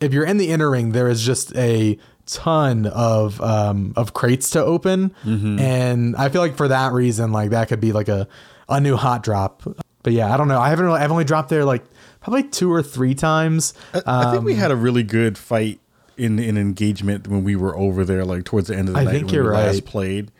[0.00, 4.50] if you're in the inner ring, there is just a ton of um, of crates
[4.50, 8.26] to open, and I feel like for that reason, like that could be like a
[8.68, 9.62] a new hot drop.
[10.02, 10.58] But yeah, I don't know.
[10.60, 10.98] I haven't really.
[10.98, 11.84] I've only dropped there like
[12.20, 13.72] probably two or three times.
[13.94, 15.78] I, I think we Um, had a really good fight
[16.16, 19.04] in in engagement when we were over there, like towards the end of the I
[19.04, 20.30] night think when you're we last played.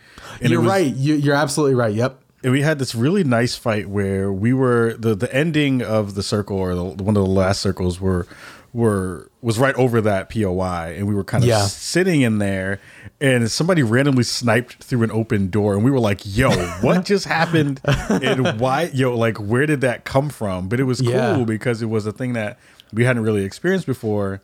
[0.41, 0.95] And you're was- right.
[0.95, 1.95] You, you're absolutely right.
[1.95, 2.21] Yep.
[2.43, 6.23] and we had this really nice fight where we were the the ending of the
[6.23, 8.27] circle or the, one of the last circles were
[8.73, 11.63] were was right over that POI and we were kind of Yeah.
[11.67, 12.79] sitting in there
[13.21, 16.51] and somebody randomly sniped through an open door and we were like yo
[16.83, 21.01] what just happened and why yo like where did that come from but it was
[21.01, 21.37] Yeah.
[21.37, 22.59] cool because it was a thing that
[22.93, 24.43] we hadn't really experienced before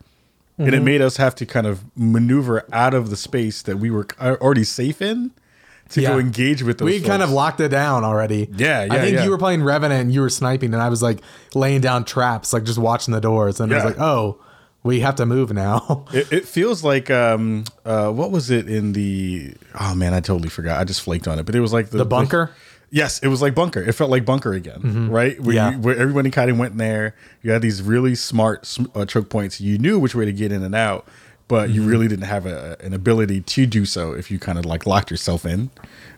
[0.57, 0.85] and it Mm-hmm.
[0.85, 4.63] made us have to kind of maneuver out of the space that we were already
[4.63, 5.31] safe in
[5.89, 8.49] to go engage with those We kind of locked it down already.
[8.55, 8.93] Yeah, yeah.
[8.93, 9.23] I think yeah.
[9.23, 11.19] you were playing Revenant and you were sniping, and I was like
[11.53, 13.59] laying down traps, like just watching the doors.
[13.59, 14.39] And I was like, oh,
[14.83, 16.05] we have to move now.
[16.13, 20.49] It, it feels like um uh what was it in the oh man I totally
[20.49, 22.51] forgot I just flaked on it but it was like the, The bunker?
[22.93, 25.71] Yes it was like bunker it felt like bunker again right where, Yeah.
[25.71, 29.29] you, where everybody kind of went in there you had these really smart uh, choke
[29.29, 31.05] points you knew which way to get in and out
[31.49, 31.75] but Mm-hmm.
[31.75, 34.85] you really didn't have a, an ability to do so if you kind of like
[34.85, 35.69] locked yourself in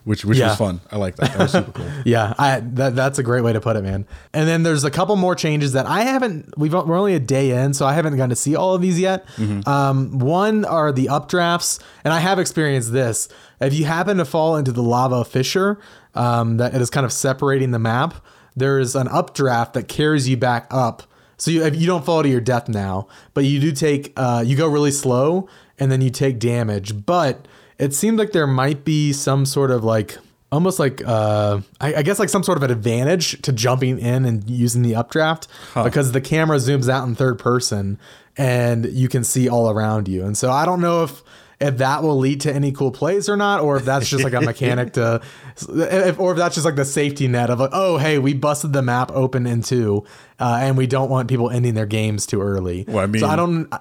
[0.04, 0.50] which which Yeah.
[0.50, 3.42] was fun I like that that was super cool yeah, I, that that's a great
[3.42, 4.06] way to put it, man.
[4.32, 6.56] And then there's a couple more changes that I haven't.
[6.56, 9.00] We've we're only a day in, so I haven't gotten to see all of these
[9.00, 9.26] yet.
[9.36, 9.68] Mm-hmm.
[9.68, 13.28] Um, one are the updrafts, and I have experienced this.
[13.60, 15.80] If you happen to fall into the lava fissure
[16.16, 18.14] um, that is kind of separating the map,
[18.54, 21.02] there's an updraft that carries you back up.
[21.38, 24.56] So you you don't fall to your death now, but you do take uh, you
[24.56, 25.48] go really slow,
[25.78, 27.04] and then you take damage.
[27.04, 27.46] But
[27.78, 30.16] it seems like there might be some sort of like
[30.50, 34.24] almost like uh, I, I guess like some sort of an advantage to jumping in
[34.24, 35.48] and using the updraft
[35.84, 37.98] because the camera zooms out in third person
[38.36, 40.24] and you can see all around you.
[40.24, 41.22] And so I don't know if
[41.60, 44.34] if that will lead to any cool plays or not, or if that's just like
[44.34, 45.22] a mechanic to,
[45.68, 48.72] if, or if that's just like the safety net of like, oh hey, we busted
[48.72, 50.04] the map open in two,
[50.38, 52.84] uh, and we don't want people ending their games too early.
[52.86, 53.72] Well, I mean- so I don't.
[53.72, 53.80] I,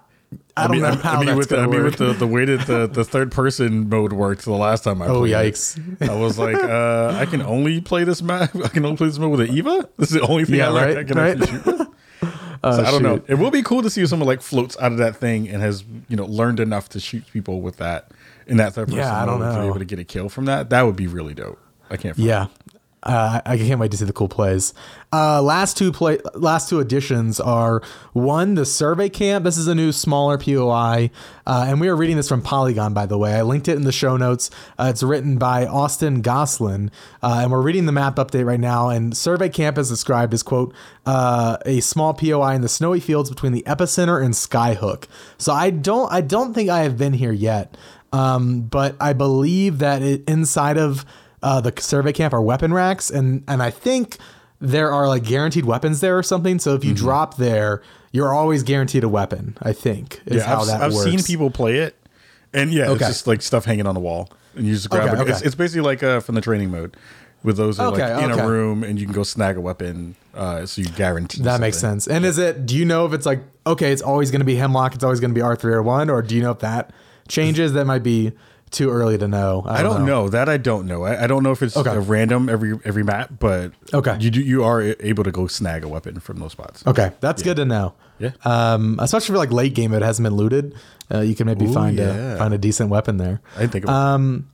[0.57, 2.25] I don't mean, know I, how I mean, with the, I mean, with the, the
[2.27, 5.53] way that the, the third person mode worked the last time I Oh, played it,
[5.53, 6.09] yikes.
[6.09, 8.55] I was like, uh, I can only play this map.
[8.63, 9.87] I can only play this mode with an Eva.
[9.97, 11.41] This is the only thing Yeah, I, right, I can right.
[11.41, 11.87] actually shoot with.
[12.65, 13.21] Oh, so I don't know.
[13.27, 15.61] It will be cool to see if someone like floats out of that thing and
[15.61, 18.11] has you know learned enough to shoot people with that
[18.47, 20.29] in that third person Yeah, I don't mode to be able to get a kill
[20.29, 20.69] from that.
[20.71, 21.59] That would be really dope.
[21.89, 22.17] I can't.
[22.17, 22.47] Yeah.
[23.05, 24.73] Uh, I can't wait to see the cool plays.
[25.13, 29.45] Uh, last two play, last two additions are one the survey camp.
[29.45, 31.11] This is a new smaller POI,
[31.45, 32.95] uh, and we are reading this from Polygon.
[32.95, 34.49] By the way, I linked it in the show notes.
[34.79, 36.89] Uh, it's written by Austin Goslin,
[37.21, 38.89] uh, and we're reading the map update right now.
[38.89, 40.73] And survey camp is described as quote
[41.05, 45.05] uh, a small POI in the snowy fields between the epicenter and Skyhook.
[45.37, 47.77] So I don't I don't think I have been here yet,
[48.11, 51.05] um, but I believe that it, inside of
[51.45, 54.17] uh, the survey camp are weapon racks, and and I think
[54.59, 56.57] there are like guaranteed weapons there or something.
[56.59, 57.81] So if you drop there,
[58.11, 59.55] you're always guaranteed a weapon.
[59.61, 61.09] I think is Yeah, how I've, that I've works.
[61.11, 61.95] seen people play it,
[62.53, 62.93] and yeah, Okay.
[63.05, 65.29] it's just like stuff hanging on the wall, and you just grab Okay, it.
[65.29, 65.45] It's, okay.
[65.45, 66.97] it's basically like uh, from the training mode,
[67.43, 70.65] with those are like in a room, and you can go snag a weapon, uh,
[70.65, 72.07] so you guarantee That makes sense.
[72.07, 72.65] And is it?
[72.65, 75.19] Do you know if it's like okay, it's always going to be hemlock, it's always
[75.19, 76.91] going to be R three or one, or do you know if that
[77.27, 77.73] changes?
[77.73, 78.31] That might be
[78.75, 79.63] too early to know.
[79.65, 80.29] I don't know.
[80.29, 80.47] that.
[80.49, 81.03] I don't know.
[81.03, 81.89] I, I don't know if it's Okay.
[81.95, 84.17] a random every every map, but Okay.
[84.19, 86.85] you do you are able to go snag a weapon from those spots.
[86.85, 87.93] Okay, that's good to know.
[88.19, 88.31] Yeah.
[88.45, 90.75] Um, especially for like late game, it hasn't been looted.
[91.13, 92.33] Uh, you can maybe Ooh, find yeah.
[92.33, 93.41] a find a decent weapon there.
[93.55, 94.47] I didn't think Um,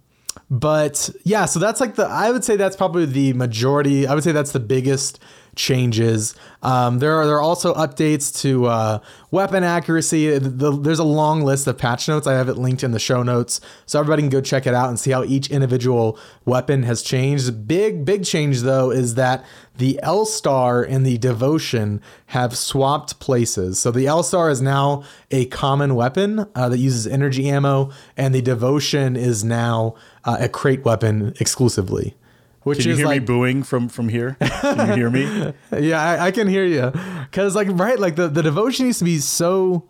[0.49, 4.07] but yeah, so that's like the I would say that's probably the majority.
[4.07, 5.19] I would say that's the biggest
[5.55, 6.35] changes.
[6.63, 8.99] Um, there are there are also updates to uh,
[9.31, 10.37] weapon accuracy.
[10.37, 12.27] The- the- there's a long list of patch notes.
[12.27, 14.89] I have it linked in the show notes, so everybody can go check it out
[14.89, 17.67] and see how each individual weapon has changed.
[17.67, 19.43] Big big change though is that
[19.77, 23.79] the L Star and the Devotion have swapped places.
[23.79, 28.33] So the L Star is now a common weapon uh, that uses energy ammo, and
[28.35, 32.15] the Devotion is now uh, a crate weapon exclusively.
[32.63, 34.37] Which Can you is hear like me booing from from here?
[34.39, 35.53] Can you hear me?
[35.79, 36.91] yeah, I, I can hear you.
[37.31, 39.87] Cause like right, like the, the devotion used to be so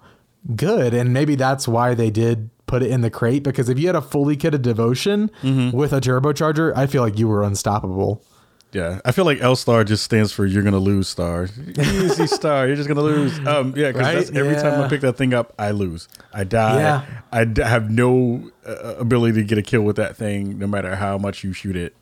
[0.55, 3.43] good, and maybe that's why they did put it in the crate.
[3.43, 5.75] Because if you had a fully kitted devotion Mm-hmm.
[5.75, 8.23] with a turbocharger, I feel like you were unstoppable.
[8.71, 11.49] Yeah, I feel like L star just stands for you're gonna lose star.
[11.77, 13.37] Easy star, you're just gonna lose.
[13.45, 14.37] Um, yeah, because Right?
[14.37, 16.07] every time I pick that thing up, I lose.
[16.33, 16.79] I die.
[16.79, 17.05] Yeah.
[17.33, 20.95] I d- have no uh, ability to get a kill with that thing, no matter
[20.95, 21.97] how much you shoot it.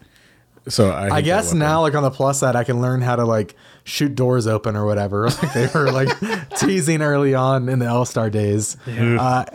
[0.69, 3.25] So I, I guess now, like on the plus side, I can learn how to
[3.25, 5.27] like shoot doors open or whatever.
[5.41, 6.09] Like they were like
[6.57, 8.77] teasing early on in the L Star days.
[8.87, 9.45] Uh,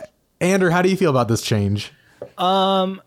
[0.40, 1.92] Andrew, how do you feel about this change?
[2.36, 3.00] Um,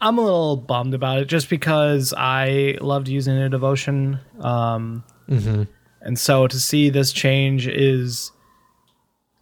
[0.00, 4.20] I'm a little bummed about it just because I loved using a devotion.
[4.40, 8.30] Um, And so to see this change is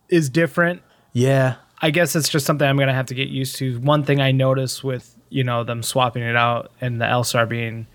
[0.09, 0.83] is different.
[1.13, 3.79] Yeah, I guess it's just something I'm gonna have to get used to.
[3.81, 7.87] One thing I noticed with you know them swapping it out and the L-Star being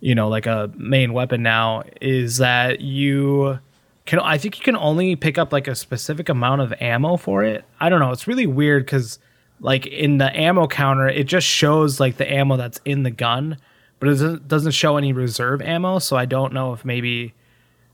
[0.00, 3.58] you know like a main weapon now is that you
[4.06, 7.44] can I think you can only pick up like a specific amount of ammo for
[7.44, 7.64] it.
[7.80, 8.10] I don't know.
[8.12, 9.18] It's really weird because
[9.60, 13.58] like in the ammo counter, it just shows like the ammo that's in the gun,
[13.98, 15.98] but it doesn't, doesn't show any reserve ammo.
[15.98, 17.34] So I don't know if maybe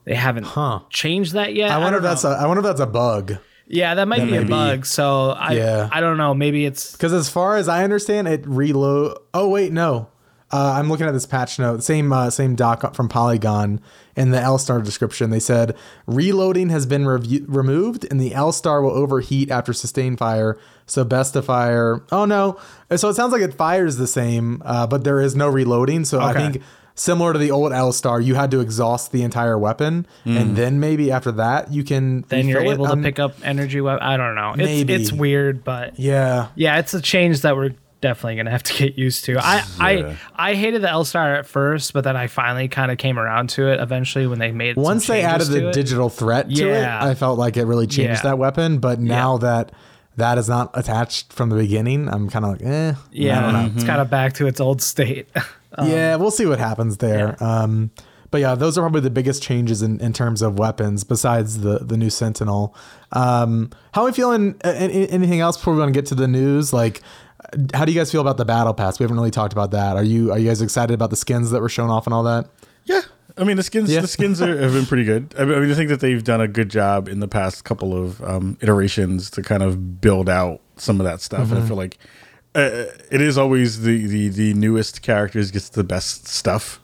[0.04, 0.80] they haven't Huh.
[0.90, 1.70] changed that yet.
[1.70, 2.30] I wonder if that's know.
[2.30, 3.38] a I wonder if that's a bug.
[3.66, 4.84] yeah, that might that be may a be- bug.
[4.86, 5.88] So I Yeah.
[5.90, 6.34] I don't know.
[6.34, 9.16] Maybe it's Because as far as I understand, it reload.
[9.32, 10.08] Oh wait, no.
[10.54, 11.82] Uh, I'm looking at this patch note.
[11.82, 13.80] Same uh, same doc from Polygon
[14.14, 15.30] in the L Star description.
[15.30, 15.74] They said
[16.06, 20.56] reloading has been revu- removed, and the L Star will overheat after sustained fire.
[20.86, 22.02] So best to fire.
[22.12, 22.58] Oh no.
[22.94, 26.04] So it sounds like it fires the same, uh, but there is no reloading.
[26.04, 26.62] So I think
[26.94, 30.78] similar to the old L Star, you had to exhaust the entire weapon, and then
[30.78, 32.20] maybe after that you can.
[32.20, 32.28] Hmm.
[32.28, 32.74] then you're refill it.
[32.74, 33.80] able to Um, pick up energy.
[33.80, 34.50] I don't know.
[34.50, 34.92] It's Maybe.
[34.92, 36.48] it's weird, but Yeah.
[36.54, 39.38] yeah, it's a change that we're definitely gonna have to get used to.
[39.38, 39.56] I
[39.96, 40.16] Yeah.
[40.36, 43.18] I I hated the L Star at first, but then I finally kind of came
[43.18, 45.72] around to it eventually when they made Once they added the it.
[45.74, 47.04] digital threat to Yeah.
[47.04, 48.30] it, I felt like it really changed Yeah.
[48.30, 48.78] that weapon.
[48.78, 49.72] But now that
[50.16, 52.92] that is not attached from the beginning, I'm kind of like, eh.
[53.10, 53.70] Yeah, know.
[53.74, 55.26] it's kind of back to its old state.
[55.82, 57.36] yeah, we'll see what happens there.
[57.42, 57.90] Um,
[58.30, 61.78] but yeah, those are probably the biggest changes in, in terms of weapons besides the
[61.78, 62.74] the new Sentinel.
[63.12, 64.56] Um, how are we feeling?
[64.64, 66.72] Anything else before we want to get to the news?
[66.72, 67.00] Like,
[67.72, 68.98] how do you guys feel about the battle pass?
[68.98, 69.96] We haven't really talked about that.
[69.96, 72.22] Are you are you guys excited about the skins that were shown off and all
[72.24, 72.48] that?
[72.84, 73.02] Yeah,
[73.36, 73.90] I mean the skins.
[73.90, 74.00] Yeah.
[74.00, 75.34] The skins are, have been pretty good.
[75.38, 78.22] I mean, I think that they've done a good job in the past couple of
[78.22, 81.50] um, iterations to kind of build out some of that stuff.
[81.50, 81.98] And I feel like
[82.54, 86.80] uh, it is always the, the the newest characters gets the best stuff.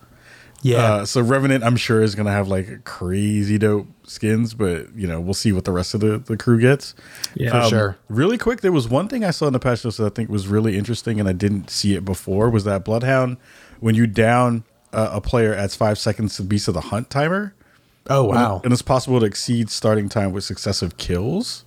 [0.64, 5.20] Uh, so Revenant, I'm sure, is gonna have like crazy dope skins, but you know
[5.20, 6.94] we'll see what the rest of the, the crew gets.
[7.34, 7.62] Yeah.
[7.62, 7.98] For sure.
[8.08, 10.28] Really quick, there was one thing I saw in the patch notes that I think
[10.28, 12.50] was really interesting, and I didn't see it before.
[12.50, 13.38] Was that Bloodhound,
[13.80, 17.54] when you down uh, a player, adds five seconds to Beast of the Hunt timer,
[18.08, 18.60] oh wow.
[18.62, 21.64] and it's possible to exceed starting time with successive kills,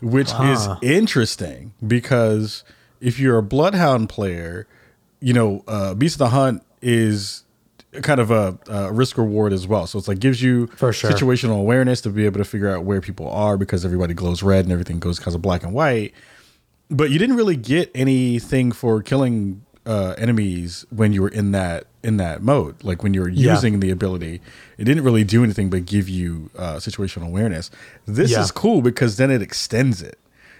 [0.00, 2.64] which is interesting because
[3.00, 4.66] if you're a Bloodhound player,
[5.20, 7.44] you know, uh, Beast of the Hunt is
[8.02, 9.86] kind of a, a risk reward as well.
[9.86, 11.10] So it's like gives you For sure.
[11.10, 14.64] situational awareness to be able to figure out where people are because everybody glows red
[14.64, 16.12] and everything goes because of black and white.
[16.90, 21.84] But you didn't really get anything for killing uh, enemies when you were in that
[22.02, 22.82] in that mode.
[22.84, 23.54] Like when you were Yeah.
[23.54, 24.40] using the ability,
[24.78, 27.70] it didn't really do anything but give you uh, situational awareness.
[28.06, 28.40] This Yeah.
[28.42, 30.18] is cool because then it extends it.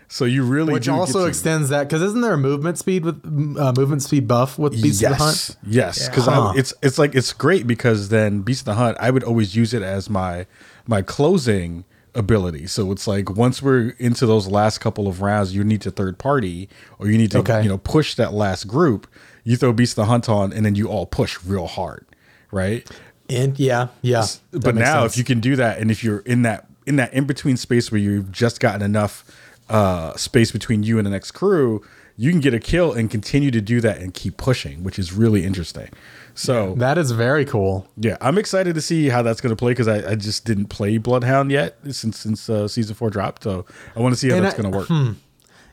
[0.09, 3.05] So you really Which do also to- extends that because isn't there a movement speed
[3.05, 3.17] with
[3.59, 5.57] uh, movement speed buff with Beast of the Hunt?
[5.67, 6.53] Yes, Yes, because Huh.
[6.57, 9.75] it's it's like it's great because then Beast of the Hunt, I would always use
[9.75, 10.47] it as my
[10.87, 12.67] my closing ability.
[12.69, 16.19] So it's like once we're into those last couple of rounds, you need to third
[16.19, 17.63] party or you need to Okay.
[17.63, 19.07] you know push that last group.
[19.45, 22.07] You throw Beast of the Hunt on, and then you all push real hard,
[22.53, 22.89] right?
[23.29, 24.25] And yeah, yeah.
[24.53, 25.13] but now sense.
[25.15, 27.91] if you can do that and if you're in that in that in between space
[27.91, 29.25] where you've just gotten enough
[29.69, 31.83] uh space between you and the next crew
[32.19, 35.13] you can get a kill and continue to do that and keep pushing which is
[35.13, 35.89] really interesting
[36.35, 37.87] so that is very cool.
[37.97, 40.67] yeah i'm excited to see how that's going to play because I, I just didn't
[40.67, 44.37] play bloodhound yet since since uh, season four dropped so i want to see how
[44.37, 44.89] And that's going to work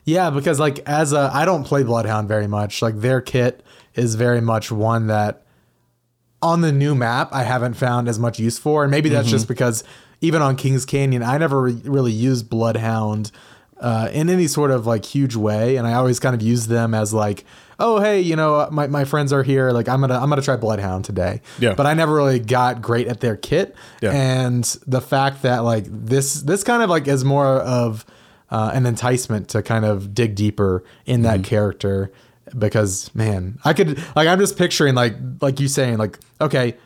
[0.06, 2.82] Yeah, because like as a I don't play Bloodhound very much.
[2.82, 3.62] Like their kit
[3.94, 5.46] is very much one that
[6.42, 9.30] on the new map I haven't found as much use for, and maybe that's Mm-hmm.
[9.36, 9.82] just because
[10.20, 13.30] even on Kings Canyon I never re- really used Bloodhound
[13.80, 16.94] uh, in any sort of like huge way, and I always kind of use them
[16.94, 17.44] as like,
[17.78, 20.56] oh hey, you know my, my friends are here, like I'm gonna I'm gonna try
[20.56, 21.40] Bloodhound today.
[21.58, 21.74] Yeah.
[21.74, 24.12] but I never really got great at their kit, Yeah.
[24.12, 28.04] and the fact that like this this kind of like is more of
[28.50, 32.12] uh, an enticement to kind of dig deeper in that character
[32.56, 36.76] because man i could like i'm just picturing like like you saying like okay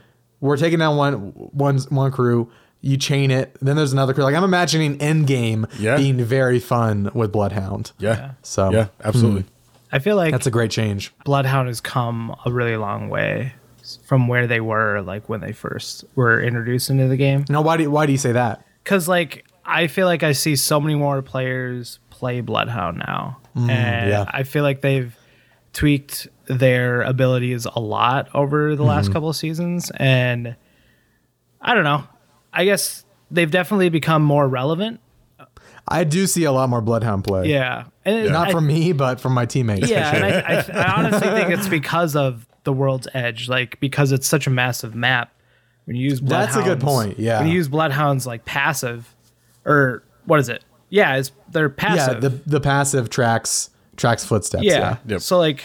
[0.40, 2.48] we're taking down one one one crew
[2.80, 3.56] you chain it.
[3.60, 5.96] Then there's another crew like i'm imagining endgame Yeah.
[5.96, 7.92] being very fun with bloodhound.
[7.98, 8.32] Yeah.
[8.42, 9.42] So, yeah absolutely.
[9.42, 9.48] Hmm.
[9.90, 11.14] I feel like that's a great change.
[11.24, 13.54] Bloodhound has come a really long way
[14.04, 17.44] from where they were like when they first were introduced into the game.
[17.48, 18.64] now why do you, why do you say that?
[18.84, 23.68] Cause like I feel like I see so many more players play Bloodhound now, mm,
[23.68, 24.24] and yeah.
[24.26, 25.14] I feel like they've
[25.74, 29.12] tweaked their abilities a lot over the last mm-hmm.
[29.12, 30.56] couple of seasons, and
[31.60, 32.02] I don't know.
[32.52, 35.00] I guess they've definitely become more relevant.
[35.90, 37.48] I do see a lot more Bloodhound play.
[37.48, 39.88] Yeah, and Not I- from me, but from my teammates.
[39.88, 44.12] yeah, and I, I, I honestly think it's because of the World's Edge, like because
[44.12, 45.32] it's such a massive map.
[45.86, 47.38] When you use That's a good point, yeah.
[47.38, 49.14] when you use Bloodhounds like passive,
[49.64, 50.62] or what is it?
[50.90, 52.22] Yeah, it's they're passive.
[52.22, 54.64] Yeah, the the passive tracks tracks footsteps.
[54.64, 54.78] yeah.
[54.78, 54.96] Yeah.
[55.06, 55.20] Yep.
[55.22, 55.62] So like,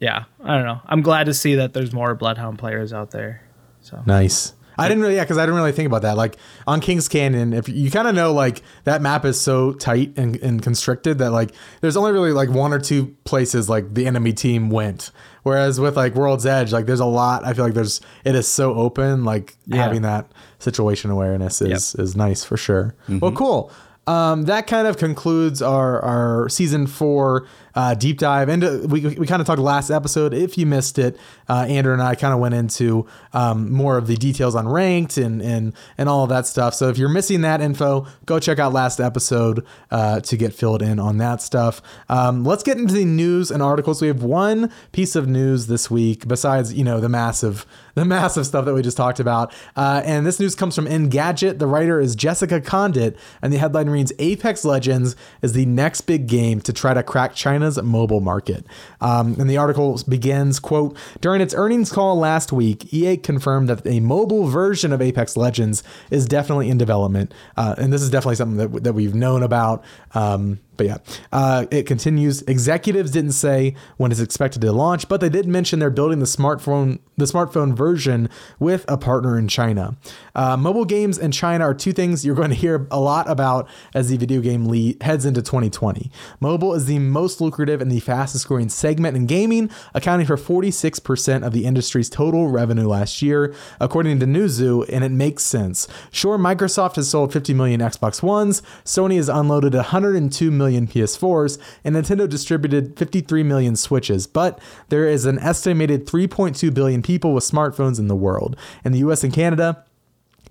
[0.00, 0.80] yeah, I don't know.
[0.84, 3.40] I'm glad to see that there's more Bloodhound players out there.
[3.80, 4.52] So Nice.
[4.78, 6.16] I didn't really, yeah, because I didn't really think about that.
[6.16, 10.12] Like on Kings Canyon, if you kind of know, like that map is so tight
[10.16, 14.06] and, and constricted that like there's only really like one or two places like the
[14.06, 15.10] enemy team went.
[15.44, 17.44] Whereas with like World's Edge, like there's a lot.
[17.44, 19.24] I feel like there's it is so open.
[19.24, 19.82] Like Yeah.
[19.82, 20.26] having that
[20.58, 22.94] situation awareness is is nice for sure.
[23.08, 23.70] Well, cool.
[24.06, 28.48] Um, that kind of concludes our our season four uh, deep dive.
[28.48, 30.32] And uh, we we kind of talked last episode.
[30.32, 31.18] If you missed it,
[31.48, 35.16] uh, Andrew and I kind of went into um, more of the details on ranked
[35.16, 36.74] and and and all of that stuff.
[36.74, 40.82] So if you're missing that info, go check out last episode uh, to get filled
[40.82, 41.82] in on that stuff.
[42.08, 44.00] Um, let's get into the news and articles.
[44.00, 48.46] We have one piece of news this week besides you know the massive the massive
[48.46, 49.52] stuff that we just talked about.
[49.76, 51.58] Uh, and this news comes from Engadget.
[51.58, 56.26] The writer is Jessica Conditt, and the headline reads Apex Legends is the next big
[56.26, 57.34] game to try to crack
[57.64, 58.66] China's mobile market.
[59.00, 63.86] Um, and the article begins, quote, during its earnings call last week, EA confirmed that
[63.86, 67.32] a mobile version of Apex Legends is definitely in development.
[67.56, 69.82] Uh, and this is definitely something that, that we've known about.
[70.14, 70.98] Um, but yeah,
[71.32, 72.42] uh, it continues.
[72.42, 76.26] Executives didn't say when it's expected to launch, but they did mention they're building the
[76.26, 79.96] smartphone the smartphone version with a partner in China.
[80.34, 83.68] Uh, mobile games in China are two things you're going to hear a lot about
[83.94, 86.10] as the video game lead heads into 2020.
[86.40, 91.46] Mobile is the most lucrative and the fastest growing segment in gaming, accounting for 46%
[91.46, 95.86] of the industry's total revenue last year, according to Newzoo, and it makes sense.
[96.10, 101.94] Sure, Microsoft has sold 50 million Xbox Ones, Sony has unloaded 102 million PS4s, and
[101.94, 104.58] Nintendo distributed 53 million Switches, but
[104.88, 108.56] there is an estimated 3.2 billion people with smartphones in the world.
[108.84, 109.84] In the US and Canada,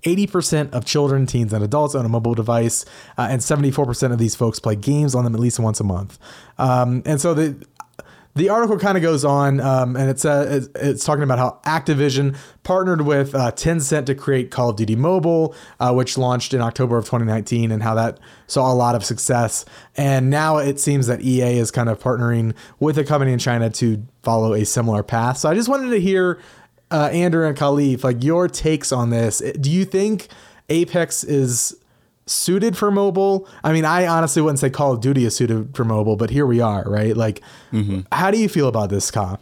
[0.04, 2.86] 80% of children, teens, and adults own a mobile device,
[3.18, 6.20] uh, and 74% of these folks play games on them at least once a month.
[6.58, 7.66] Um, and so the
[8.36, 11.60] the article kind of goes on, um, and it's uh, it's- it's talking about how
[11.66, 16.60] Activision partnered with uh, Tencent to create Call of Duty Mobile, uh, which launched in
[16.62, 19.66] October of 2019, and how that saw a lot of success.
[19.96, 23.70] And now it seems that EA is kind of partnering with a company in China
[23.70, 25.38] to follow a similar path.
[25.38, 26.40] So I just wanted to hear
[26.90, 29.44] uh, Andrew and Kahlief, like your takes on this.
[29.60, 30.28] Do you think
[30.70, 31.76] Apex is
[32.26, 33.48] suited for mobile?
[33.64, 36.46] I mean, I honestly wouldn't say Call of Duty is suited for mobile, but here
[36.46, 37.16] we are, right?
[37.16, 38.02] Like, mm-hmm.
[38.12, 39.38] how do you feel about this, Ka?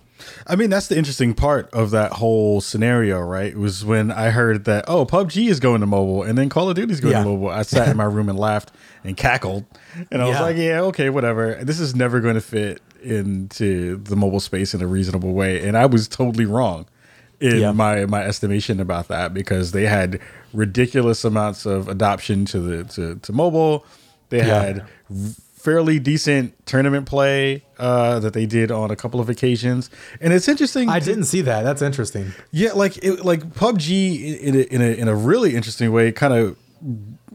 [0.47, 3.55] I mean, that's the interesting part of that whole scenario, right?
[3.55, 6.75] Was when I heard that, oh, PUBG is going to mobile and then Call of
[6.75, 7.23] Duty is going Yeah.
[7.23, 7.49] to mobile.
[7.49, 8.71] I sat in my room and laughed
[9.03, 9.65] and cackled.
[10.11, 11.55] And I was like, yeah, okay, whatever.
[11.63, 15.65] This is never going to fit into the mobile space in a reasonable way.
[15.67, 16.85] And I was totally wrong
[17.41, 17.71] in Yeah.
[17.71, 20.19] my my estimation about that because they had
[20.53, 23.85] ridiculous amounts of adoption to the to, to mobile.
[24.29, 24.61] They Yeah.
[24.63, 24.85] had
[25.57, 29.89] fairly decent tournament play uh, that they did on a couple of occasions,
[30.19, 30.89] and it's interesting.
[30.89, 31.63] I to- didn't see that.
[31.63, 32.33] That's interesting.
[32.51, 36.33] yeah, like it, like PUBG in a, in a in a really interesting way, kind
[36.33, 36.55] of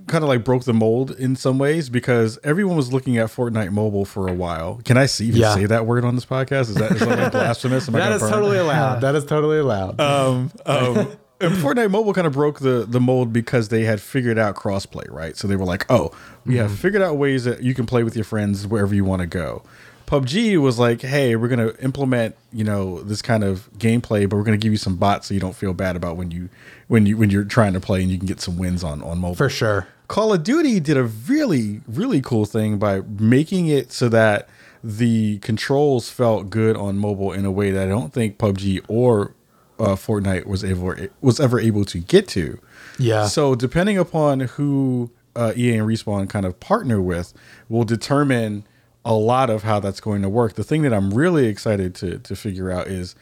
[0.07, 3.73] kind of like broke the mold in some ways because everyone was looking at Fortnite
[3.73, 4.81] mobile for a while.
[4.85, 5.55] Can I see even Yeah.
[5.55, 6.63] say that word on this podcast?
[6.71, 7.89] Is that is that like blasphemous?
[7.89, 8.31] Am That is burn?
[8.33, 9.01] totally allowed.
[9.01, 10.01] That is totally allowed.
[10.01, 11.09] um, um,
[11.41, 15.11] and Fortnite Mobile kind of broke the the mold because they had figured out crossplay,
[15.11, 15.37] right?
[15.37, 16.11] So they were like, "Oh,
[16.47, 19.21] we have figured out ways that you can play with your friends wherever you want
[19.21, 19.63] to go."
[20.07, 24.37] PUBG was like, "Hey, we're going to implement, you know, this kind of gameplay, but
[24.37, 26.49] we're going to give you some bots so you don't feel bad about when you
[26.89, 29.19] when you when you're trying to play and you can get some wins on on
[29.19, 29.89] mobile." For sure.
[30.09, 34.49] Call of Duty did a really, really cool thing by making it so that
[34.85, 39.35] the controls felt good on mobile in a way that I don't think PUBG or
[39.81, 42.59] uh, Fortnite was able was ever able to get to.
[42.99, 43.27] Yeah.
[43.27, 47.35] So depending upon who uh, EA and Respawn kind of partner with,
[47.69, 48.65] will determine
[49.07, 50.55] a lot of how that's going to work.
[50.55, 53.15] The thing that I'm really excited to to figure out is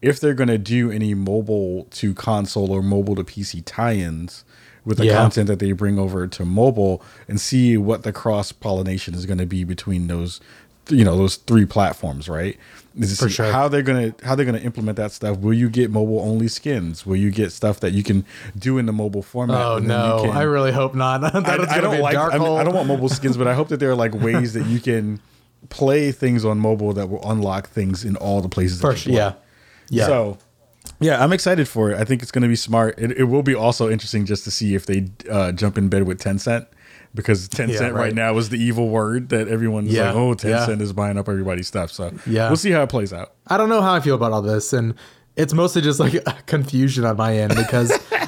[0.00, 4.44] if they're going to do any mobile to console or mobile to PC tie-ins
[4.84, 5.14] with the Yeah.
[5.16, 9.38] content that they bring over to mobile and see what the cross pollination is going
[9.38, 10.40] to be between those
[10.88, 12.58] you know those three platforms right
[13.18, 13.52] For sure.
[13.52, 17.06] how they're gonna how they're gonna implement that stuff will you get mobile only skins
[17.06, 18.24] will you get stuff that you can
[18.58, 21.22] do in the mobile format oh and then you no, can- I really hope not.
[21.36, 22.16] I, I don't like.
[22.16, 22.58] I, mean.
[22.58, 24.80] I don't want mobile skins, but I hope that there are like ways that you
[24.80, 25.20] can
[25.68, 28.80] play things on mobile that will unlock things in all the places.
[28.80, 29.34] First, yeah,
[29.88, 30.06] yeah.
[30.06, 30.38] So,
[31.00, 31.98] yeah, I'm excited for it.
[31.98, 32.98] I think it's going to be smart.
[32.98, 36.04] It, it will be also interesting just to see if they uh, jump in bed
[36.04, 36.66] with Tencent
[37.14, 37.92] because Tencent Yeah, right.
[37.94, 38.14] right.
[38.14, 40.34] now is the evil word that everyone's Yeah, like, oh, yeah.
[40.66, 41.90] Tencent is buying up everybody's stuff.
[41.92, 42.48] So Yeah.
[42.48, 43.32] we'll see how it plays out.
[43.46, 44.94] I don't know how I feel about all this, and
[45.36, 47.90] it's mostly just like confusion on my end because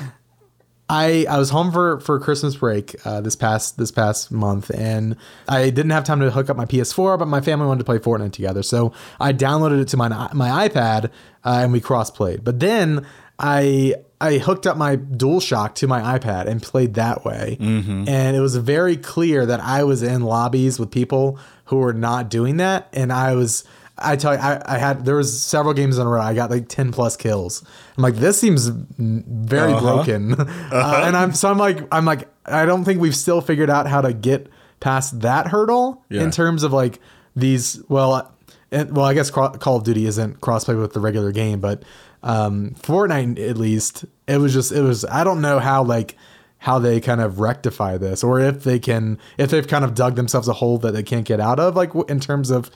[0.88, 5.16] I I was home for for Christmas break uh, this past this past month, and
[5.48, 7.98] I didn't have time to hook up my PS4, but my family wanted to play
[7.98, 11.06] Fortnite together, so I downloaded it to my my iPad
[11.44, 12.44] uh, and we cross played.
[12.44, 13.06] But then
[13.38, 18.40] I I hooked up my DualShock to my iPad and played that way, and it
[18.40, 22.88] was very clear that I was in lobbies with people who were not doing that,
[22.92, 23.64] and I was.
[23.96, 26.20] I tell you, I, I had there was several games in a row.
[26.20, 27.64] I got like ten plus kills.
[27.96, 32.64] I'm like, this seems very broken, uh, and I'm so I'm like I'm like I
[32.64, 34.48] don't think we've still figured out how to get
[34.80, 36.22] past that hurdle Yeah.
[36.22, 36.98] in terms of like
[37.36, 37.82] these.
[37.88, 38.32] Well,
[38.72, 41.84] and, well, I guess Call of Duty isn't crossplay with the regular game, but
[42.24, 45.04] um, Fortnite at least it was just it was.
[45.04, 46.16] I don't know how like
[46.58, 50.16] how they kind of rectify this or if they can if they've kind of dug
[50.16, 52.70] themselves a hole that they can't get out of like in terms of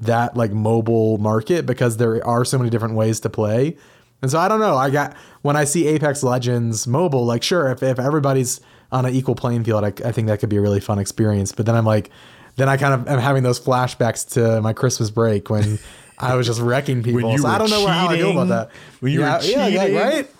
[0.00, 3.76] that like mobile market because there are so many different ways to play.
[4.22, 4.76] And so I don't know.
[4.76, 9.14] I got when I see Apex Legends mobile, like sure, if, if everybody's on an
[9.14, 11.52] equal playing field, I, I think that could be a really fun experience.
[11.52, 12.10] But then I'm like,
[12.56, 15.78] then I kind of am having those flashbacks to my Christmas break when
[16.18, 17.36] I was just wrecking people.
[17.38, 18.70] So I don't know how I feel about that.
[19.00, 20.30] When you were yeah, yeah, yeah, right.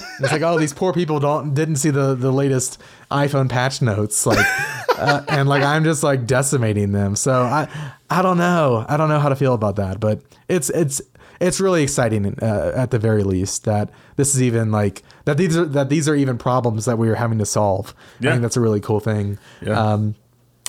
[0.20, 2.80] It's like, oh, these poor people don't didn't see the the latest
[3.10, 4.38] iPhone patch notes, like,
[4.98, 7.16] uh, and like I'm just like decimating them.
[7.16, 7.68] So I
[8.08, 11.02] I don't know, I don't know how to feel about that, but it's it's
[11.40, 15.56] it's really exciting uh, at the very least that this is even like that these
[15.56, 17.94] are that these are even problems that we are having to solve.
[18.20, 19.38] I think that's a really cool thing.
[19.60, 19.78] Yeah.
[19.78, 20.14] Um,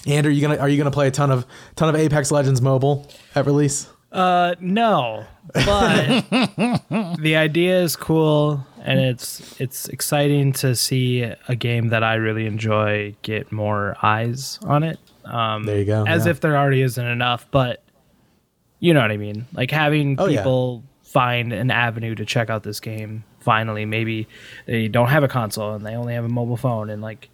[0.06, 3.08] Andrew, you gonna are you gonna play a ton of ton of Apex Legends mobile
[3.36, 3.88] at release?
[4.12, 6.24] Uh, no, but
[7.20, 12.46] the idea is cool, and it's it's exciting to see a game that I really
[12.46, 15.00] enjoy get more eyes on it.
[15.26, 16.32] Um, There you go, As yeah.
[16.32, 17.84] if there already isn't enough, but
[18.80, 19.46] you know what I mean.
[19.54, 20.38] Like having Oh, yeah.
[20.42, 23.24] people find an avenue to check out this game.
[23.40, 24.28] Finally, maybe
[24.66, 27.30] they don't have a console and they only have a mobile phone, and like,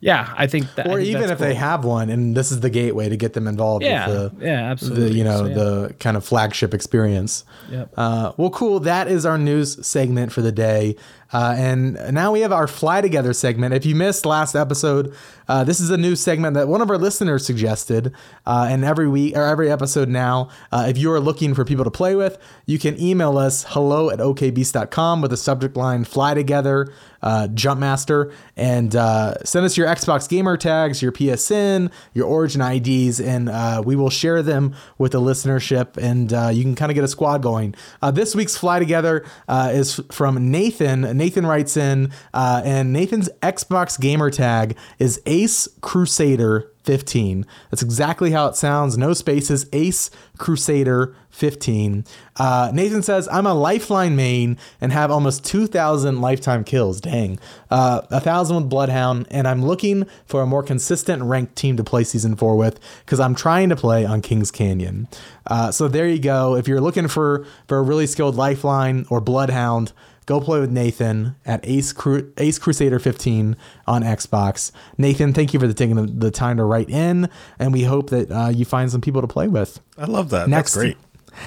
[0.00, 0.86] yeah, I think that.
[0.86, 3.48] Or think even if they have one, and this is the gateway to get them
[3.48, 5.08] involved yeah, with the yeah, absolutely.
[5.08, 5.54] the you know So, yeah.
[5.54, 7.44] the kind of flagship experience.
[7.70, 7.94] Yep.
[7.96, 8.80] Uh, well, cool.
[8.80, 10.96] That is our news segment for the day.
[11.32, 13.74] Uh, and now we have our Fly Together segment.
[13.74, 15.14] If you missed last episode,
[15.46, 18.14] uh, this is a new segment that one of our listeners suggested.
[18.46, 21.84] Uh, and every week or every episode now, uh, if you are looking for people
[21.84, 26.34] to play with, you can email us hello at okbeast.com with the subject line Fly
[26.34, 32.62] Together, uh, Jumpmaster, and uh, send us your Xbox gamer tags, your PSN, your Origin
[32.62, 37.04] IDs, and we will share them with the listenership, and you can kind of get
[37.04, 37.74] a squad going.
[38.12, 41.17] This week's Fly Together is from Nathan.
[41.18, 47.44] Nathan writes in, uh, and Nathan's Xbox gamer tag is Ace Crusader 15.
[47.70, 48.96] That's exactly how it sounds.
[48.96, 49.66] No spaces.
[49.74, 52.06] Ace Crusader 15.
[52.36, 57.02] Uh, Nathan says, I'm a Lifeline main and have almost 2,000 lifetime kills.
[57.02, 57.38] Dang.
[57.70, 62.04] Uh, 1,000 with Bloodhound, and I'm looking for a more consistent ranked team to play
[62.04, 65.08] Season 4 with because I'm trying to play on Kings Canyon.
[65.46, 66.56] Uh, so there you go.
[66.56, 69.92] If you're looking for, for a really skilled Lifeline or Bloodhound,
[70.28, 73.56] go play with Nathan at Ace Cru- Ace Crusader 15
[73.86, 74.70] on Xbox.
[74.98, 78.10] Nathan, thank you for the, taking the, the time to write in, and we hope
[78.10, 79.80] that uh, you find some people to play with.
[79.96, 80.48] I love that.
[80.48, 80.96] Next, That's great.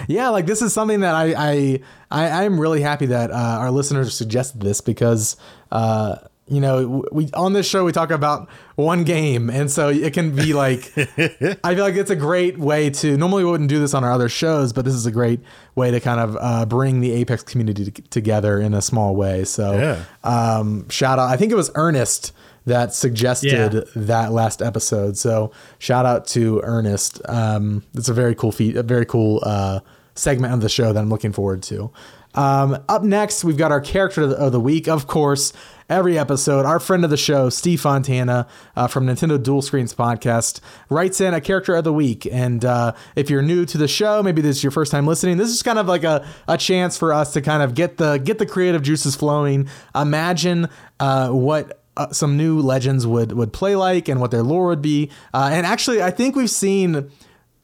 [0.07, 1.79] Yeah, like this is something that I I,
[2.09, 5.37] I I'm really happy that uh, our listeners suggested this because.
[5.71, 6.17] Uh,
[6.51, 10.35] you know, we on this show we talk about one game, and so it can
[10.35, 13.15] be like I feel like it's a great way to.
[13.15, 15.39] Normally, we wouldn't do this on our other shows, but this is a great
[15.75, 19.45] way to kind of uh, bring the Apex community t- together in a small way.
[19.45, 20.03] So, Yeah.
[20.29, 21.29] um, shout out!
[21.29, 22.33] I think it was Ernest
[22.65, 23.81] that suggested Yeah.
[23.95, 25.17] that last episode.
[25.17, 27.21] So, shout out to Ernest.
[27.29, 29.79] Um, it's a very cool feat, a very cool uh,
[30.15, 31.91] segment of the show that I'm looking forward to.
[32.33, 35.53] Um, up next, we've got our character of the, week, of course.
[35.89, 40.61] Every episode, our friend of the show, Steve Fontana uh, from Nintendo Dual Screens podcast,
[40.89, 42.25] writes in a character of the week.
[42.31, 45.35] And uh, if you're new to the show, maybe this is your first time listening,
[45.35, 48.17] this is kind of like a, a chance for us to kind of get the
[48.19, 49.67] get the creative juices flowing.
[49.93, 50.69] Imagine
[51.01, 54.81] uh, what uh, some new legends would would play like and what their lore would
[54.81, 55.11] be.
[55.33, 57.11] Uh, and actually, I think we've seen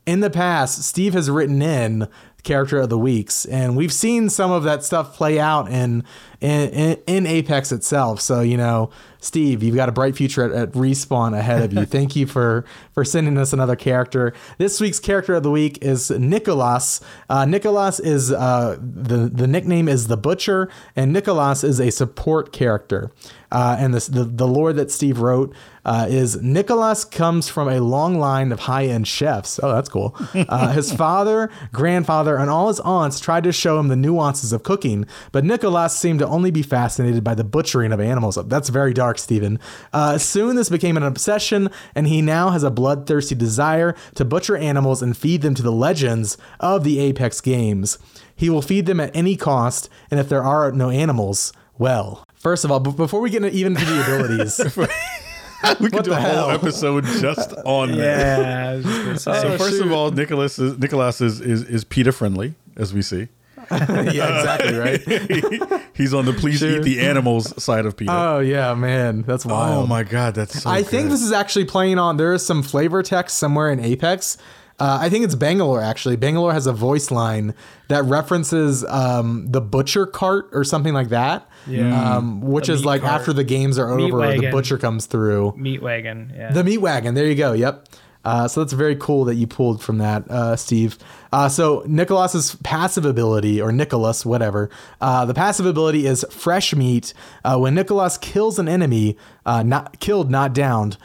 [0.06, 2.08] in the past, Steve has written in
[2.48, 6.04] character of the weeks, and we've seen some of that stuff play out in
[6.42, 8.22] in, in, in Apex itself.
[8.22, 11.86] So you know, Steve, you've got a bright future at, at respawn ahead of you.
[11.98, 14.34] Thank you for for sending us another character.
[14.58, 17.02] This week's character of the week is Nicholas.
[17.30, 22.52] Uh, Nicholas is uh, the the nickname is the Butcher, and Nicholas is a support
[22.52, 23.12] character.
[23.50, 27.80] Uh, and this, the the lore that Steve wrote uh, is Nicholas comes from a
[27.80, 29.60] long line of high end chefs.
[29.64, 30.16] Oh, that's cool.
[30.50, 34.64] Uh, his father, grandfather, and all his aunts tried to show him the nuances of
[34.64, 38.38] cooking, but Nicholas seemed to only be fascinated by the butchering of animals.
[38.48, 39.60] That's very dark, Stephen.
[39.94, 44.56] Uh, soon this became an obsession, and he now has a bloodthirsty desire to butcher
[44.58, 47.98] animals and feed them to the legends of the Apex games.
[48.36, 52.64] He will feed them at any cost, and if there are no animals, well, First
[52.64, 54.60] of all, b- before we get into, even into the abilities,
[55.80, 56.44] we could do a hell?
[56.44, 58.40] whole episode just on that.
[58.40, 58.70] Yeah.
[58.70, 59.42] I was just gonna say.
[59.42, 59.86] So Oh, first shoot.
[59.88, 63.28] of all, Nicholas is Nicholas is, is is PETA friendly, as we see.
[63.72, 65.82] yeah, exactly right.
[65.94, 66.78] He's on the please Sure.
[66.78, 68.12] eat the animals side of PETA.
[68.12, 69.84] Oh yeah, man, that's wild.
[69.84, 72.18] oh my god, that's so I think this is actually playing on.
[72.18, 74.38] There is some flavor text somewhere in Apex.
[74.80, 76.18] Uh, I think it's Bangalore actually.
[76.18, 77.56] Bangalore has a voice line
[77.88, 81.50] that references um, the butcher cart or something like that.
[81.66, 82.18] Yeah.
[82.18, 83.22] Um, which The is like cart.
[83.22, 85.56] after the games are Meat over, the butcher comes through.
[85.58, 86.32] Meat wagon.
[86.36, 86.52] Yeah.
[86.52, 87.16] The meat wagon.
[87.16, 87.54] There you go.
[87.54, 87.88] Yep.
[88.28, 90.98] Uh, so that's very cool that you pulled from that, uh, Steve.
[91.32, 94.70] Uh, so Nicholas's passive ability, or Nicholas, whatever.
[95.00, 97.14] Uh, the passive ability is fresh meat.
[97.46, 99.16] Uh, when Nicholas kills an enemy,
[99.46, 100.98] uh, not killed, not downed,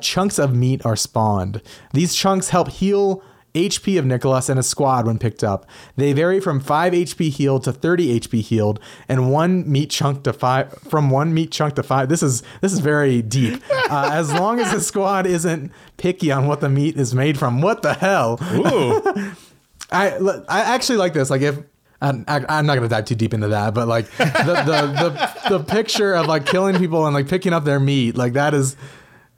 [0.00, 1.62] chunks of meat are spawned.
[1.92, 3.22] These chunks help heal
[3.56, 5.66] HP of Nicholas and his squad when picked up.
[5.96, 8.78] They vary from 5 HP healed to 30 HP healed,
[9.08, 12.08] and one meat chunk to five from one meat chunk to five.
[12.08, 13.62] This is this is very deep.
[13.88, 17.62] Uh, as long as the squad isn't picky on what the meat is made from.
[17.62, 18.36] What the hell?
[18.52, 19.00] Ooh.
[19.92, 21.30] I I actually like this.
[21.30, 21.56] Like if
[22.00, 25.64] I'm, I'm not gonna dive too deep into that, but like the, the the the
[25.64, 28.76] picture of like killing people and like picking up their meat, like that is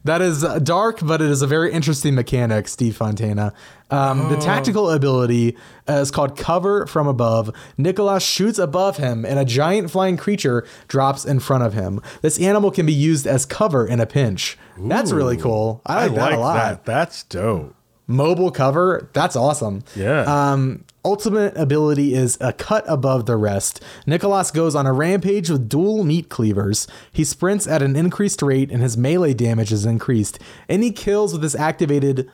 [0.04, 3.52] that is uh, dark, but it is a very interesting mechanic, Steve Fontana.
[3.90, 5.56] Um, The tactical ability
[5.88, 7.50] uh, is called Cover from Above.
[7.76, 12.00] Nicholas shoots above him, and a giant flying creature drops in front of him.
[12.22, 14.56] This animal can be used as cover in a pinch.
[14.78, 15.82] That's really cool.
[15.84, 17.74] I like, that a lot That's dope.
[18.06, 19.08] mobile cover.
[19.12, 19.82] That's awesome.
[19.96, 20.22] Yeah.
[20.22, 23.82] Um, ultimate ability is a cut above the rest.
[24.06, 26.86] Nicholas goes on a rampage with dual meat cleavers.
[27.10, 30.38] He sprints at an increased rate and his melee damage is increased.
[30.68, 32.30] Any kills with this activated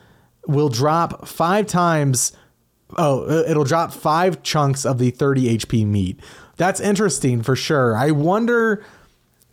[0.48, 2.32] will drop five times.
[2.98, 6.18] Oh, uh, it'll drop five chunks of the 30 HP meat.
[6.56, 7.96] That's interesting for sure.
[7.96, 8.84] I wonder.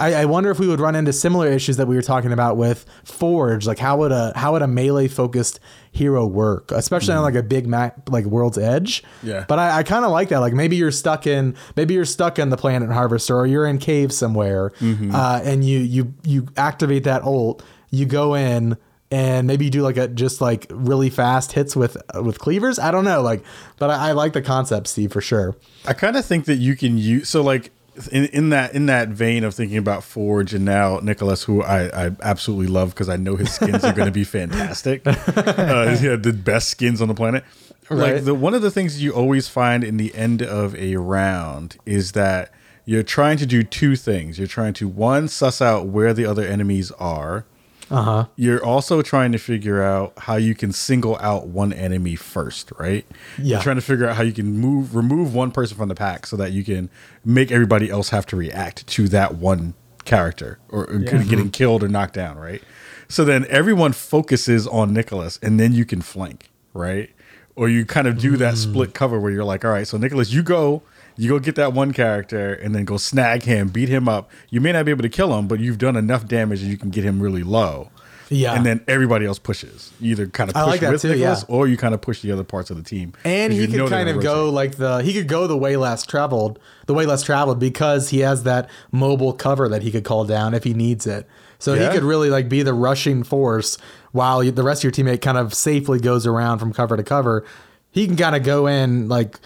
[0.02, 2.58] I, I wonder if we would run into similar issues that we were talking about
[2.58, 3.68] with Forge.
[3.68, 5.60] Like how would a how would a melee focused
[5.92, 7.26] hero work, especially on hmm.
[7.26, 9.04] like a big map like World's Edge?
[9.22, 9.46] Yeah.
[9.48, 10.40] But I, I kind of like that.
[10.40, 13.78] Like maybe you're stuck in maybe you're stuck in the Planet Harvester or you're in
[13.78, 15.14] cave somewhere, mm-hmm.
[15.14, 17.64] uh, and you you you activate that ult.
[17.92, 18.78] You go in
[19.12, 22.80] and maybe you do like a just like really fast hits with uh, with cleavers.
[22.80, 23.44] I don't know, like,
[23.78, 25.56] but I, I like the concept, Steve, for sure.
[25.86, 27.72] I kind of think that you can use so like
[28.12, 32.08] in, in that in that vein of thinking about Forge and now Nicholas, who I,
[32.08, 35.02] I absolutely love because I know his skins are going to be fantastic.
[35.06, 37.44] Uh, he had the best skins on the planet.
[37.90, 38.16] Right.
[38.16, 41.78] Like the one of the things you always find in the end of a round
[41.86, 42.54] is that
[42.86, 44.40] you're trying to do two things.
[44.40, 47.46] You're trying to one suss out where the other enemies are.
[47.92, 48.26] Uh huh.
[48.38, 53.06] You're also trying to figure out how you can single out one enemy first, right?
[53.38, 53.58] Yeah.
[53.58, 56.26] You're trying to figure out how you can move remove one person from the pack
[56.26, 56.90] so that you can
[57.26, 59.74] make everybody else have to react to that one
[60.06, 62.64] character or, or getting killed or knocked down, right?
[63.10, 67.10] So then everyone focuses on Nicholas and then you can flank, right?
[67.58, 70.32] Or you kind of do that split cover where you're like, all right, so Nicholas,
[70.32, 70.82] you go,
[71.22, 74.32] you go get that one character and then go snag him, beat him up.
[74.50, 76.80] You may not be able to kill him, but you've done enough damage that you
[76.80, 77.92] can get him really low.
[78.30, 78.56] Yeah.
[78.56, 79.92] And then everybody else pushes.
[80.00, 81.56] You either kind of push like with too, Nicholas yeah.
[81.56, 83.14] or you kind of push the other parts of the team.
[83.24, 86.58] And he could kind of go like the he could go the way less traveled,
[86.88, 90.56] the way less traveled because he has that mobile cover that he could call down
[90.56, 91.28] if he needs it.
[91.60, 91.90] So Yeah.
[91.90, 93.78] he could really like be the rushing force
[94.12, 97.46] while the rest of your teammate kind of safely goes around from cover to cover.
[97.92, 99.38] He can kind of go in like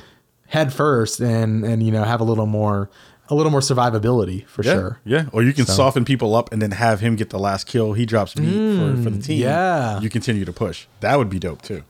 [0.48, 2.90] head first and and you know have a little more
[3.30, 5.00] a little more survivability for Yeah, sure.
[5.04, 5.26] yeah.
[5.32, 7.94] Or you can soften people up and then have him get the last kill.
[7.94, 9.40] He drops meat for, for the team.
[9.40, 10.00] Mm, yeah.
[10.00, 10.86] You continue to push.
[11.00, 11.82] That would be dope too.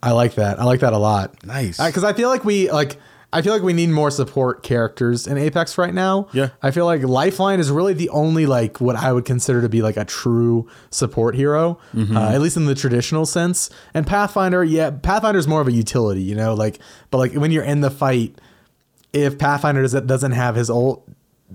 [0.00, 0.60] I like that.
[0.60, 1.44] I like that a lot.
[1.44, 1.84] Nice.
[1.84, 2.96] Because I feel like we like.
[3.36, 6.28] I feel like we need more support characters in Apex right now.
[6.32, 6.48] Yeah.
[6.62, 9.82] I feel like Lifeline is really the only like what I would consider to be
[9.82, 12.16] like a true support hero, Mm-hmm.
[12.16, 13.68] uh, at least in the traditional sense.
[13.92, 16.78] And Pathfinder, yeah, Pathfinder is more of a utility, you know, like
[17.10, 18.40] but like when you're in the fight,
[19.12, 21.06] if Pathfinder doesn't doesn't have his ult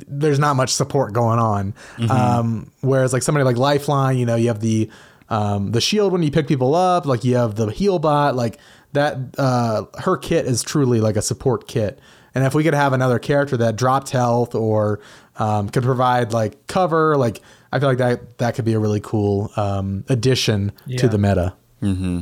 [0.07, 1.73] there's not much support going on.
[1.97, 2.11] Mm-hmm.
[2.11, 4.89] Um, whereas like somebody like Lifeline, you know, you have the
[5.29, 8.57] um, the shield when you pick people up, like you have the heal bot, like
[8.93, 9.17] that.
[9.37, 11.99] Uh, her kit is truly like a support kit.
[12.33, 14.99] And if we could have another character that dropped health or
[15.37, 19.01] um, could provide like cover, like I feel like that that could be a really
[19.01, 21.53] cool um, addition to the meta.
[21.81, 22.21] Mm-hmm.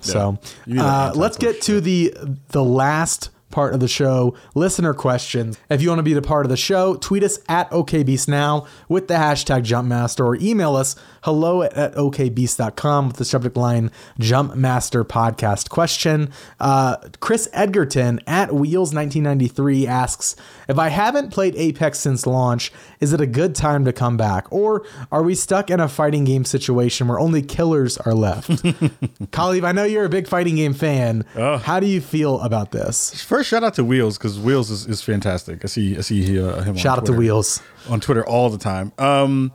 [0.00, 2.14] So You uh, let's anti-push, get to the
[2.48, 5.58] the last part of the show, listener questions.
[5.70, 9.08] If you want to be the part of the show, tweet us at OKBeastNow with
[9.08, 10.96] the hashtag JumpMaster or email us
[11.28, 16.32] hello at, at okbeast.com with the subject line Jumpmaster Podcast question.
[16.58, 20.36] Uh, Chris Edgerton at Wheels1993 asks,
[20.68, 24.50] if I haven't played Apex since launch, is it a good time to come back?
[24.50, 28.48] Or are we stuck in a fighting game situation where only killers are left?
[29.30, 31.26] Kahlief, I know you're a big fighting game fan.
[31.34, 33.22] How do you feel about this?
[33.22, 35.62] First, shout out to Wheels because Wheels is, is fantastic.
[35.62, 36.70] I see I see uh, him.
[36.70, 37.60] on Shout out to Wheels.
[37.90, 38.92] on Twitter all the time.
[38.96, 39.52] Um,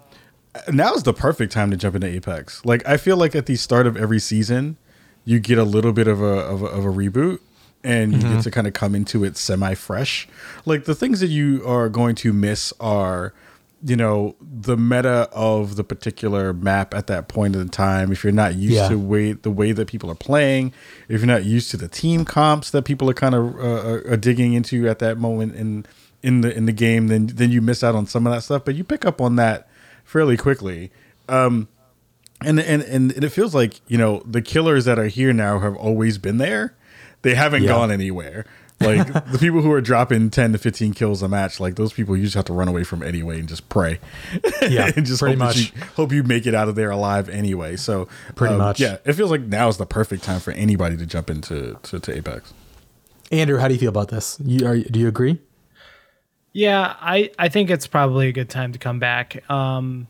[0.72, 2.64] now is the perfect time to jump into Apex.
[2.66, 4.78] Like I feel like at the start of every season,
[5.26, 7.40] you get a little bit of a of a, of a reboot,
[7.84, 8.34] and you Mm-hmm.
[8.36, 10.28] get to kind of come into it semi fresh.
[10.66, 13.34] Like the things that you are going to miss are.
[13.86, 18.14] You know the meta of the particular map at that point in time.
[18.14, 18.88] If you're not used Yeah.
[18.88, 20.72] to way the way that people are playing,
[21.10, 24.04] if you're not used to the team comps that people are kind of uh, are-
[24.14, 25.86] are digging into at that moment in
[26.22, 28.64] in the in the game, then then you miss out on some of that stuff.
[28.64, 29.68] But you pick up on that
[30.14, 30.92] fairly quickly.
[31.28, 31.68] Um,
[32.46, 35.76] and, and and it feels like you know the killers that are here now have
[35.76, 36.76] always been there.
[37.24, 37.70] They haven't Yeah.
[37.70, 38.46] gone anywhere.
[38.82, 42.18] Like the people who are dropping ten to fifteen kills a match, like those people
[42.18, 44.00] you just have to run away from anyway and just pray.
[44.62, 45.58] Yeah, and just pretty hope much.
[45.58, 47.78] you, hope you make it out of there alive anyway.
[47.78, 48.80] So Pretty um, much.
[48.82, 48.98] yeah.
[49.06, 52.18] It feels like now is the perfect time for anybody to jump into to, to
[52.18, 52.54] Apex.
[53.32, 54.38] Andrew, how do you feel about this?
[54.44, 55.40] You, are, do you agree?
[56.54, 59.50] Yeah, I, I think it's probably a good time to come back.
[59.50, 60.08] Um,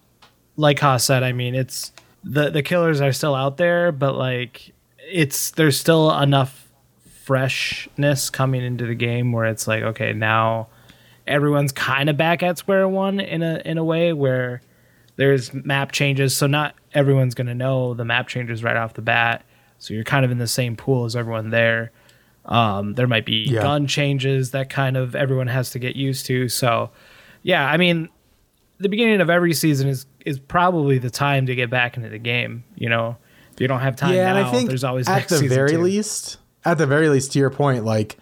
[0.57, 4.73] like Haas said, I mean, it's the the killers are still out there, but like
[4.99, 6.69] it's there's still enough
[7.23, 10.67] freshness coming into the game where it's like okay now
[11.25, 14.61] everyone's kind of back at square one in a in a way where
[15.15, 16.35] there's map changes.
[16.35, 19.45] So not everyone's going to know the map changes right off the bat.
[19.79, 21.91] So you're kind of in the same pool as everyone there
[22.45, 23.61] um, there might be Yeah.
[23.61, 26.89] gun changes that kind of everyone has to get used to so
[27.41, 28.09] yeah i mean
[28.79, 32.17] the beginning of every season is is probably the time to get back into the
[32.19, 33.15] game you know
[33.53, 35.73] if you don't have time yeah, now and I think there's always at the very
[35.73, 35.83] too.
[35.83, 38.17] least, at the very least, to your point, like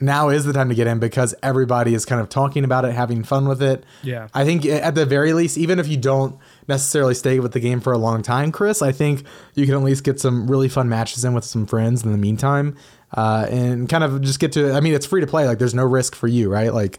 [0.00, 2.92] now is the time to get in because everybody is kind of talking about it,
[2.92, 3.84] having fun with it.
[4.04, 4.28] Yeah.
[4.32, 6.38] I think at the very least, even if you don't
[6.68, 9.24] necessarily stay with the game for a long time, Chris, I think
[9.54, 12.18] you can at least get some really fun matches in with some friends in the
[12.18, 12.76] meantime,
[13.14, 14.72] uh, and kind of just get to.
[14.72, 15.46] I mean, it's free to play.
[15.46, 16.74] Like, there's no risk for you, right?
[16.74, 16.98] Like,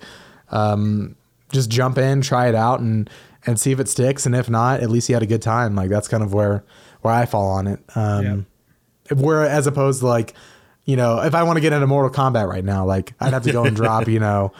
[0.49, 1.15] um,
[1.51, 3.09] just jump in, try it out, and
[3.45, 4.25] and see if it sticks.
[4.25, 5.75] And if not, at least you had a good time.
[5.75, 6.63] Like that's kind of where
[7.01, 7.79] where I fall on it.
[7.95, 8.25] Um,
[9.15, 10.33] where as opposed to like,
[10.85, 13.43] you know, if I want to get into Mortal Kombat right now, like I'd have
[13.43, 14.51] to go and drop, you know,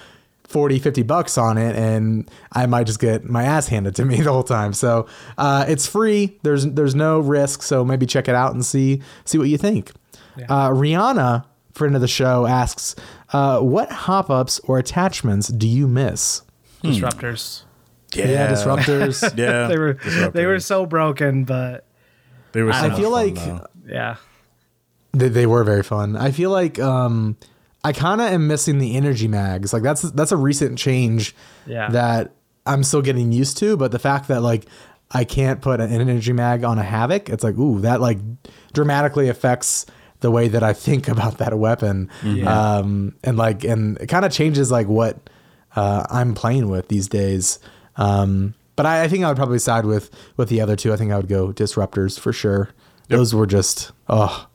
[0.43, 4.17] 40, 50 bucks on it and I might just get my ass handed to me
[4.21, 4.73] the whole time.
[4.73, 6.37] So uh, it's free.
[6.43, 7.63] There's there's no risk.
[7.63, 9.91] So maybe check it out and see see what you think.
[10.49, 12.95] Uh, Rihanna, friend of the show, asks,
[13.33, 16.41] uh, what hop ups or attachments do you miss?
[16.83, 17.63] disruptors
[18.13, 19.21] Yeah, disruptors.
[19.38, 19.93] Yeah, they were
[20.33, 21.86] they were so broken but
[22.51, 22.71] They were.
[22.73, 23.65] so I feel fun, like though.
[23.88, 24.15] yeah
[25.13, 26.15] They, they were very fun.
[26.15, 27.38] I feel like um,
[27.83, 29.73] I kind of am missing the energy mags.
[29.73, 31.89] Like that's that's a recent change Yeah.
[31.89, 32.33] that
[32.67, 33.77] I'm still getting used to.
[33.77, 34.65] But the fact that like
[35.11, 38.19] I can't put an energy mag on a havoc, it's like ooh, that like
[38.73, 39.86] dramatically affects
[40.22, 42.09] the way that I think about that weapon.
[42.24, 42.78] Yeah.
[42.78, 45.30] Um, and like and it kind of changes like what
[45.76, 47.59] uh, I'm playing with these days.
[47.97, 50.91] Um, but I, I think I would probably side with with the other two.
[50.93, 52.70] I think I would go disruptors for sure.
[53.07, 54.47] Those were just oh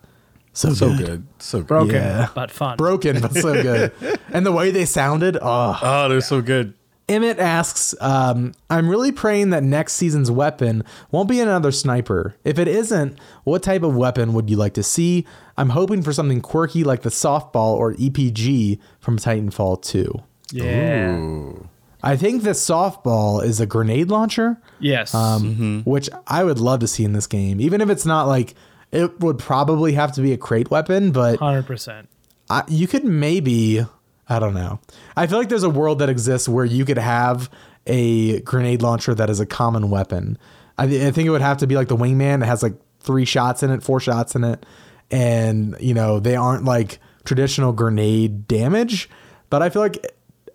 [0.52, 1.06] so so good.
[1.06, 1.66] good, so good.
[1.68, 2.28] broken Yeah.
[2.34, 3.92] but fun broken but so good
[4.32, 6.74] and the way they sounded oh Oh, they're so good.
[7.08, 10.82] emmett asks um, i'm really praying that next season's weapon
[11.12, 14.82] won't be another sniper if it isn't what type of weapon would you like to
[14.82, 15.24] see
[15.60, 21.68] i'm hoping for something quirky like the softball or epg from titanfall 2 yeah Ooh.
[22.02, 26.88] i think the softball is a grenade launcher yes um, which I would love to
[26.88, 27.60] see in this game.
[27.60, 28.54] Even if it's not like
[28.92, 32.06] it would probably have to be a crate weapon, but 100%
[32.48, 33.84] I, you could maybe
[34.28, 34.80] I don't know.
[35.16, 37.50] I feel like there's a world that exists where you could have
[37.86, 40.38] a grenade launcher that is a common weapon.
[40.78, 42.74] I, thi- I think it would have to be like the wingman that has like
[43.00, 44.64] three shots in it, four shots in it,
[45.10, 49.08] and you know they aren't like traditional grenade damage.
[49.50, 49.96] But I feel like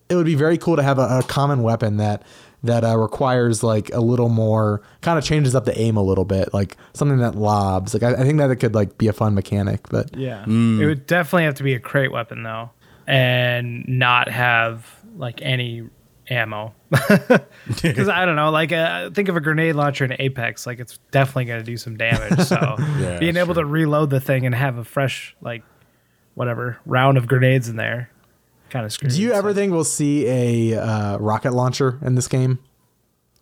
[0.09, 2.23] it would be very cool to have a, a common weapon that
[2.63, 6.25] that uh, requires like a little more kind of changes up the aim a little
[6.25, 7.93] bit, like something that lobs.
[7.93, 10.43] Like I, I think that it could like be a fun mechanic, but Yeah.
[10.45, 12.71] It would definitely have to be a crate weapon though,
[13.05, 15.83] and not have like any
[16.29, 16.73] ammo.
[17.81, 20.99] Because I don't know, like uh, think of a grenade launcher in Apex, like it's
[21.11, 22.39] definitely going to do some damage.
[22.45, 22.55] So
[22.99, 23.63] Yeah, being able sure.
[23.63, 25.63] to reload the thing and have a fresh like
[26.35, 28.11] whatever round of grenades in there,
[28.69, 29.15] kind of screws.
[29.15, 32.59] do you ever think we'll see a uh, rocket launcher in this game?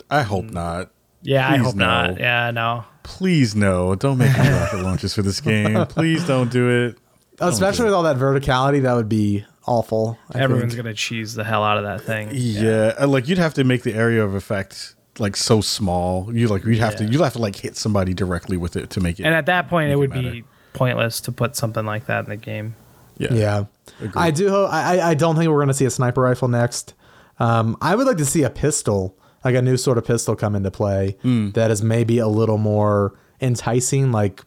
[0.09, 0.91] I hope not.
[1.21, 1.85] Yeah, I hope no.
[1.85, 2.19] not.
[2.19, 2.85] Yeah, no.
[3.03, 3.95] Please no.
[3.95, 5.85] Don't make any rocket launches for this game.
[5.87, 6.97] Please don't do it.
[7.39, 10.17] Especially with all that verticality, that would be awful.
[10.33, 10.83] I Everyone's think.
[10.83, 12.29] gonna cheese the hell out of that thing.
[12.33, 16.33] Yeah, uh, like you'd have to make the area of effect like so small.
[16.35, 18.99] You like you'd have to you'd have to like hit somebody directly with it to
[19.01, 19.23] make it.
[19.25, 20.31] And at that point, it would matter.
[20.31, 20.43] be
[20.73, 22.75] pointless to put something like that in the game.
[23.17, 23.65] yeah, Yeah,
[24.01, 24.13] Agreed.
[24.15, 24.49] I do.
[24.49, 26.95] Hope, I I- I don't think we're going to see a sniper rifle next.
[27.39, 30.55] Um, I would like to see a pistol, like a new sort of pistol, come
[30.55, 31.51] into play Hmm.
[31.51, 34.41] that is maybe a little more enticing, like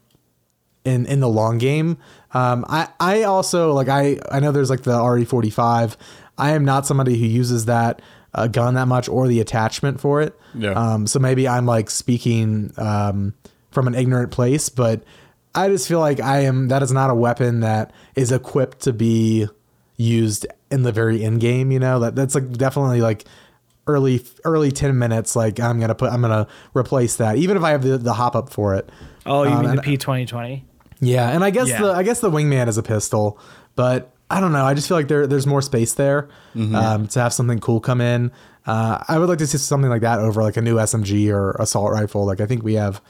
[0.87, 1.99] in in the long game.
[2.33, 5.97] Um, I I also like I I know there's like the RE forty five.
[6.39, 8.01] I am not somebody who uses that
[8.35, 10.39] uh, gun that much or the attachment for it.
[10.55, 10.73] Yeah.
[10.73, 13.35] Um, so maybe I'm like speaking um,
[13.71, 15.03] from an ignorant place, but
[15.55, 16.69] I just feel like I am.
[16.69, 19.47] That is not a weapon that is equipped to be
[19.97, 21.73] used in the very end game.
[21.73, 23.25] You know that that's like definitely like
[23.89, 27.71] early early 10 minutes like i'm gonna put i'm gonna replace that even if i
[27.71, 28.91] have the, the hop up for it
[29.25, 30.65] Oh, you Um, mean the P twenty twenty?
[31.01, 31.83] Yeah, and I guess Yeah.
[31.83, 33.39] the I guess the wingman is a pistol,
[33.75, 34.65] but I don't know.
[34.65, 38.01] I just feel like there there's more space there um, to have something cool come
[38.01, 38.33] in.
[38.67, 41.53] Uh, I would like to see something like that over like a new SMG or
[41.61, 42.25] assault rifle.
[42.27, 43.01] Like I think we have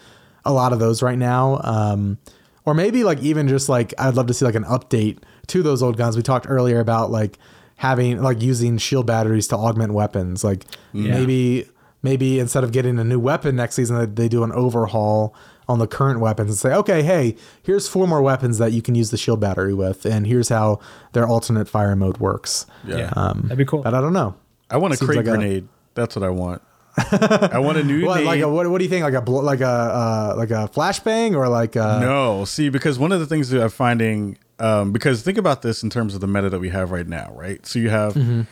[0.45, 2.19] a lot of those right now, um,
[2.67, 5.83] or maybe like even just like I'd love to see like an update to those
[5.83, 6.17] old guns.
[6.17, 7.39] We talked earlier about like
[7.77, 10.45] having like using shield batteries to augment weapons.
[10.45, 11.67] Like maybe
[12.03, 15.35] maybe instead of getting a new weapon next season, they do an overhaul
[15.69, 18.95] on the current weapons and say, okay, hey, here's four more weapons that you can
[18.95, 20.79] use the shield battery with, and here's how
[21.13, 22.67] their alternate fire mode works.
[22.87, 23.11] Yeah.
[23.17, 23.83] Um, That'd be cool.
[23.83, 24.35] but I don't know.
[24.71, 25.69] I want a Seems crate like a- grenade.
[25.95, 26.63] That's what I want.
[26.99, 29.43] I want a new What like a, what, what do you think like a blo-
[29.43, 33.27] like a uh, like a flashbang or like a, No, see, because one of the
[33.27, 36.59] things that I'm finding, um, because think about this in terms of the meta that
[36.59, 37.65] we have right now, right?
[37.67, 38.43] So you have Mm-hmm.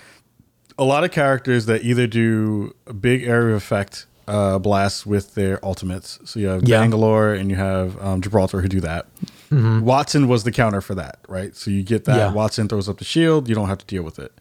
[0.79, 5.35] a lot of characters that either do a big area of effect uh, blasts with
[5.35, 6.18] their ultimates.
[6.25, 6.81] So you have Yeah.
[6.81, 9.07] Bangalore and you have um, Gibraltar who do that.
[9.51, 11.55] Wattson was the counter for that, right?
[11.55, 12.16] So you get that.
[12.16, 12.37] Mm-hmm.
[12.37, 12.43] Yeah.
[12.43, 13.49] Wattson throws up the shield.
[13.49, 14.33] You don't have to deal with it.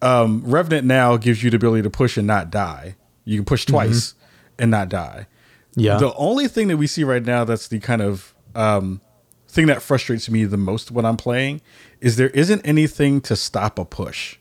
[0.00, 2.96] Um, Revenant now gives you the ability to push and not die.
[3.24, 4.14] You can push twice
[4.58, 5.26] and not die.
[5.72, 5.80] Mm-hmm.
[5.80, 9.00] yeah The only thing that we see right now that's the kind of um,
[9.48, 11.60] thing that frustrates me the most when I'm playing
[12.00, 14.36] is there isn't anything to stop a push.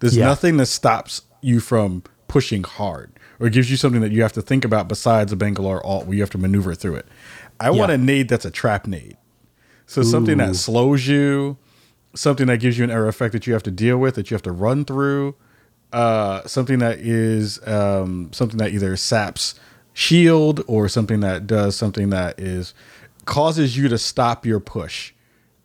[0.00, 0.26] There's Yeah.
[0.26, 3.12] nothing that stops you from pushing hard
[3.42, 6.14] or gives you something that you have to think about besides a Bangalore alt where
[6.14, 7.06] you have to maneuver through it.
[7.58, 9.16] I want a nade that's a trap nade.
[9.86, 11.58] So something that slows you,
[12.14, 14.36] something that gives you an error effect that you have to deal with, that you
[14.36, 15.34] have to run through,
[15.92, 19.58] uh, something that is um, something that either saps
[19.92, 22.74] shield or something that does something that is
[23.24, 25.12] causes you to stop your push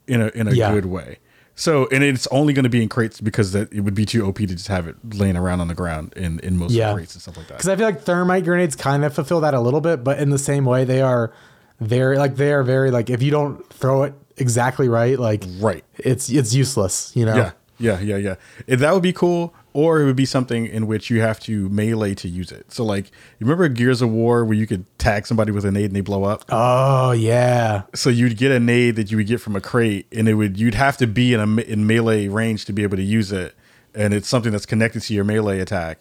[0.08, 0.72] in a in a Yeah.
[0.74, 1.20] good way.
[1.60, 4.26] So and it's only going to be in crates because that it would be too
[4.26, 6.94] OP to just have it laying around on the ground in in most Yeah.
[6.94, 7.56] crates and stuff like that.
[7.58, 10.30] because I feel like thermite grenades kind of fulfill that a little bit, but in
[10.30, 11.34] the same way they are
[11.82, 15.84] very like they are very like if you don't throw it exactly right, like Right.
[15.98, 17.12] it's it's useless.
[17.16, 17.36] You know.
[17.36, 18.36] Yeah, yeah, yeah, yeah.
[18.68, 21.70] If that would be cool, or it would be something in which you have to
[21.70, 22.72] melee to use it.
[22.72, 25.86] So, like, you remember Gears of War where you could tag somebody with a nade
[25.86, 26.46] and they blow up?
[26.50, 27.84] Oh yeah.
[27.94, 30.58] so you'd get a nade that you would get from a crate, and it would
[30.58, 33.54] you'd have to be in a in melee range to be able to use it,
[33.94, 36.00] and it's something that's connected to your melee attack.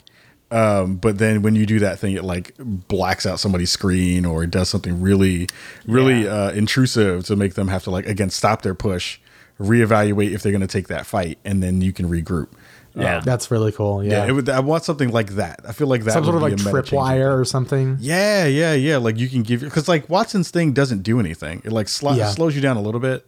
[0.51, 4.43] Um, but then when you do that thing, it like blacks out somebody's screen or
[4.45, 5.49] it does something really,
[5.87, 9.18] really uh, intrusive to make them have to like again stop their push,
[9.61, 12.49] reevaluate if they're going to take that fight, and then you can regroup.
[12.97, 13.20] Yeah.
[13.20, 14.03] That's really cool.
[14.03, 14.24] Yeah.
[14.24, 15.61] Yeah, it would, I want something like that.
[15.68, 17.99] I feel like that Some sort of like be a tripwire or something.
[18.01, 18.97] yeah, yeah, yeah.
[18.97, 21.61] Like you can give because like Wattson's thing doesn't do anything.
[21.64, 22.30] It like sl- Yeah.
[22.30, 23.26] slows you down a little bit,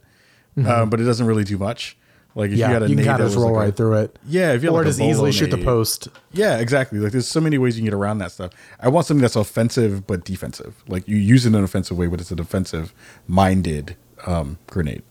[0.65, 1.95] um, but it doesn't really do much.
[2.35, 3.75] Like if Yeah, you had a you can nade kind of roll like a- right
[3.75, 4.19] through it.
[4.27, 6.07] Yeah, if you had or like a just easily bolo shoot the post.
[6.31, 6.99] Yeah, exactly.
[6.99, 8.51] Like there's so many ways you can get around that stuff.
[8.79, 10.83] I want something that's offensive but defensive.
[10.87, 12.93] Like you use it in an offensive way, but it's a defensive
[13.27, 13.95] minded
[14.25, 15.03] um, grenade.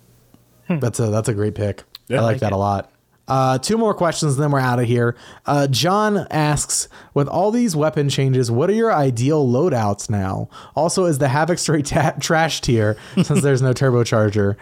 [0.68, 1.82] That's a that's a great pick.
[2.08, 2.54] Yeah, I I like like that it.
[2.54, 2.90] a lot.
[3.28, 5.14] Uh, two more questions, then we're out of here.
[5.46, 10.48] Uh, John asks, with all these weapon changes, what are your ideal loadouts now?
[10.74, 14.56] Also, is the Havoc straight ta- trash tier since there's no turbocharger?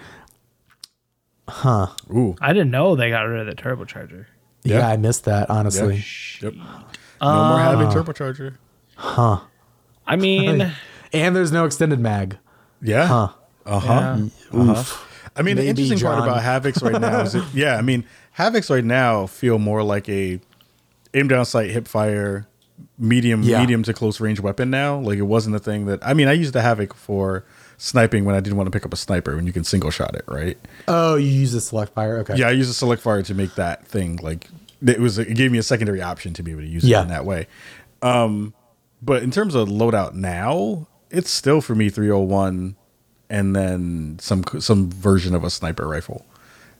[1.48, 1.86] Huh.
[2.10, 4.26] Ooh, I didn't know they got rid of the turbocharger.
[4.64, 4.88] Yeah, Yeah.
[4.88, 5.54] I missed that Yeah.
[5.54, 6.04] honestly.
[6.42, 6.54] Yep.
[6.54, 8.56] No more having turbocharger.
[8.96, 9.40] Huh.
[10.06, 10.72] I mean,
[11.12, 12.36] And there's no extended mag.
[12.82, 13.06] Yeah.
[13.06, 13.28] Huh.
[13.64, 14.18] Uh huh.
[14.54, 15.02] Oof.
[15.36, 18.04] I mean, the Maybe, interesting part about Havocs right now is, it, yeah, I mean,
[18.38, 20.40] Havocs right now feel more like a
[21.14, 22.46] aim down sight, hip fire,
[22.98, 23.60] medium, Yeah.
[23.60, 24.98] medium to close range weapon now.
[24.98, 27.44] Like it wasn't a thing that I mean, I used the Havoc for
[27.78, 30.14] sniping when I didn't want to pick up a sniper when you can single shot
[30.14, 30.58] it, right?
[30.88, 32.18] Oh, you use the select fire.
[32.18, 32.36] Okay.
[32.36, 34.48] Yeah, I used the select fire to make that thing like
[34.86, 35.18] it was.
[35.18, 37.46] It gave me a secondary option to be able to use it in that way.
[38.02, 38.52] Um,
[39.02, 42.76] but in terms of loadout now, it's still for me 301
[43.30, 46.26] and then some some version of a sniper rifle.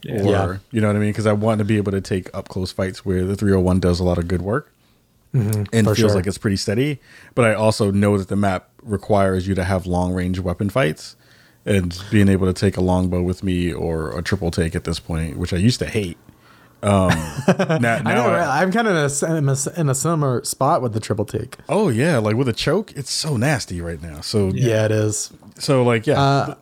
[0.09, 0.57] Or Yeah.
[0.71, 1.11] you know what I mean?
[1.11, 4.01] Because I want to be able to take up close fights where the 301 does
[4.01, 4.73] a lot of good work
[5.33, 5.85] and Mm-hmm.
[5.85, 6.15] for feels sure.
[6.15, 6.99] like it's pretty steady.
[7.35, 11.17] But I also know that the map requires you to have long range weapon fights.
[11.69, 15.01] And being able to take a longbow with me or a triple take at this
[15.01, 16.17] point, which I used to hate.
[16.81, 17.09] Um,
[17.49, 18.27] now, I now know.
[18.29, 18.63] I- right?
[18.63, 21.57] I'm kind of in a, in a, in a similar spot with the triple take.
[21.69, 24.21] oh yeah, like with a choke, it's so nasty right now.
[24.21, 25.33] So Yeah, it is.
[25.59, 26.55] so like yeah,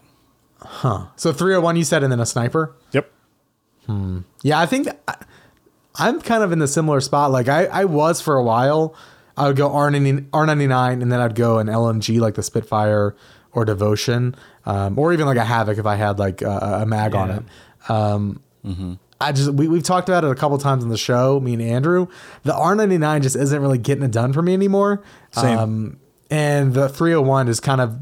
[0.62, 2.74] Uh, So 301 you said, and then a sniper.
[2.92, 3.10] yep,
[4.42, 4.88] Yeah, I think
[5.96, 7.30] I'm kind of in the similar spot.
[7.30, 8.94] Like I, I was for a while.
[9.36, 13.16] I would go R90, R99 and then I'd go an LMG like the Spitfire
[13.52, 14.34] or Devotion,
[14.66, 17.90] um, or even like a Havoc if I had like a, a mag on it.
[17.90, 18.42] Um,
[19.20, 21.62] I just we, we've talked about it a couple times on the show, me and
[21.62, 22.08] Andrew.
[22.42, 25.02] The R99 just isn't really getting it done for me anymore.
[25.32, 25.58] Same.
[25.58, 25.96] Um,
[26.30, 27.96] and the 301 is kind of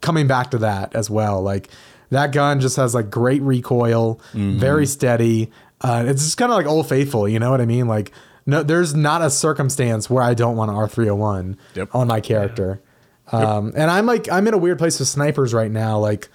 [0.00, 1.40] coming back to that as well.
[1.42, 1.68] Like
[2.10, 5.50] that gun just has like great recoil, very steady.
[5.80, 7.86] Uh, it's just kind of like old faithful, you know what I mean?
[7.88, 8.12] Like
[8.46, 11.94] no, there's not a circumstance where I don't want an R301 Yep.
[11.94, 12.80] on my character.
[13.30, 15.98] Um, and I'm like I'm in a weird place with snipers right now.
[15.98, 16.28] Like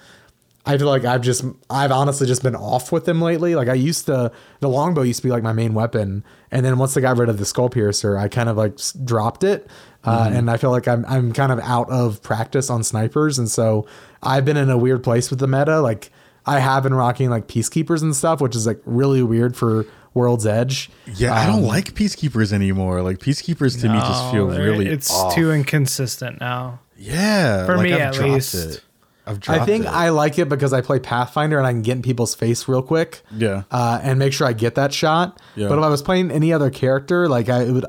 [0.66, 3.54] I feel like I've just I've honestly just been off with them lately.
[3.54, 6.78] Like I used to the longbow used to be like my main weapon, and then
[6.78, 9.68] once they got rid of the skull piercer, I kind of like dropped it.
[10.04, 13.50] Uh, and I feel like I'm I'm kind of out of practice on snipers, and
[13.50, 13.86] so
[14.22, 15.80] I've been in a weird place with the meta.
[15.80, 16.10] Like
[16.46, 20.46] I have been rocking like peacekeepers and stuff, which is like really weird for World's
[20.46, 20.90] Edge.
[21.14, 21.34] yeah.
[21.34, 23.02] I Um, don't like peacekeepers anymore.
[23.02, 24.86] Like peacekeepers to me just feel really.
[24.86, 25.34] It's off.
[25.34, 26.80] too inconsistent now.
[26.98, 27.64] yeah.
[27.66, 28.54] for like, me I've at least.
[28.54, 28.84] It.
[29.26, 29.88] I've dropped I think it.
[29.88, 32.82] I like it because I play Pathfinder and I can get in people's face real
[32.82, 33.22] quick.
[33.34, 33.62] Yeah.
[33.70, 35.40] Uh, and make sure I get that shot.
[35.56, 35.68] Yeah.
[35.68, 37.86] But if I was playing any other character, like I would,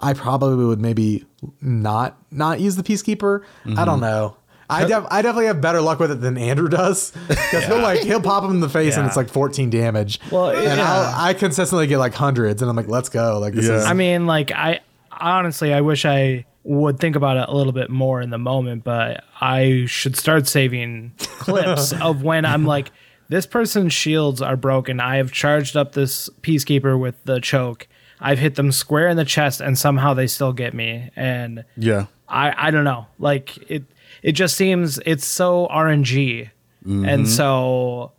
[0.00, 1.24] I probably would maybe
[1.60, 3.42] not not use the Peacekeeper.
[3.64, 3.84] I Mm-hmm.
[3.84, 4.36] don't know.
[4.70, 7.98] I, def- I definitely have better luck with it than Andrew does because he'll like
[8.00, 10.18] he'll pop him in the face and it's like 14 damage.
[10.30, 10.82] Well, and yeah.
[10.90, 13.38] I'll, I consistently get like hundreds and I'm like, let's go.
[13.38, 13.76] Like this Yeah.
[13.76, 17.72] is I mean, like I honestly, I wish I would think about it a little
[17.72, 22.92] bit more in the moment, but I should start saving clips of when I'm like,
[23.28, 25.00] this person's shields are broken.
[25.00, 27.88] I have charged up this peacekeeper with the choke.
[28.20, 31.10] I've hit them square in the chest, and somehow they still get me.
[31.16, 32.06] And Yeah.
[32.28, 33.06] I I don't know.
[33.18, 33.84] Like it
[34.22, 36.50] it just seems it's so RNG.
[36.84, 37.24] And mm-hmm.
[37.26, 38.12] so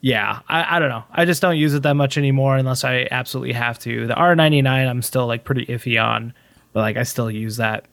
[0.00, 1.04] yeah, I, I don't know.
[1.12, 4.06] I just don't use it that much anymore unless I absolutely have to.
[4.06, 6.32] The R99 I'm still like pretty iffy on,
[6.72, 7.86] but like I still use that.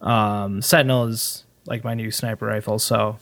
[0.00, 3.18] Um Sentinel is like my new sniper rifle, so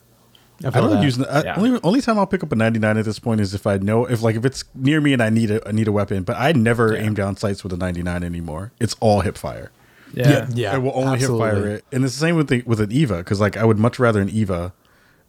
[0.64, 1.02] I, I don't that.
[1.02, 1.56] use I, Yeah.
[1.56, 4.06] only only time I'll pick up a 99 at this point is if I know
[4.06, 6.36] if like if it's near me and I need a I need a weapon, but
[6.36, 8.72] I never aim down sights with a 99 anymore.
[8.80, 9.70] It's all hip fire.
[10.14, 10.28] yeah.
[10.30, 10.74] Yeah, yeah.
[10.74, 11.46] I will only absolutely.
[11.46, 13.64] hip fire it, and it's the same with the, with an Eva because like I
[13.64, 14.72] would much rather an Eva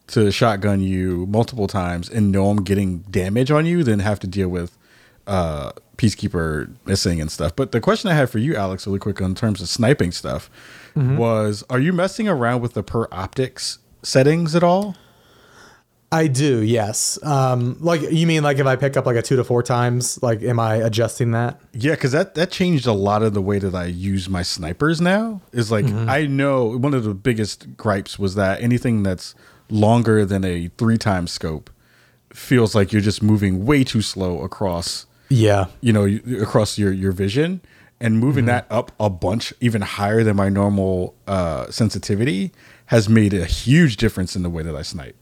[0.07, 4.27] to shotgun you multiple times and know I'm getting damage on you than have to
[4.27, 4.77] deal with
[5.27, 7.55] uh peacekeeper missing and stuff.
[7.55, 10.49] But the question I had for you, Alex, really quick in terms of sniping stuff
[10.95, 14.95] was: Are you messing around with the per optics settings at all?
[16.11, 17.17] I do, yes.
[17.23, 20.21] Um, like you mean like if I pick up like a two to four times,
[20.21, 21.59] like am I adjusting that?
[21.73, 25.01] Yeah, because that that changed a lot of the way that I use my snipers
[25.01, 25.41] now.
[25.51, 29.33] Is like I know one of the biggest gripes was that anything that's
[29.69, 31.71] longer than a three times scope
[32.31, 35.65] feels like you're just moving way too slow across Yeah.
[35.81, 36.05] you know
[36.41, 37.61] across your your vision
[37.99, 42.51] and moving that up a bunch even higher than my normal uh sensitivity
[42.87, 45.15] has made a huge difference in the way that I snipe.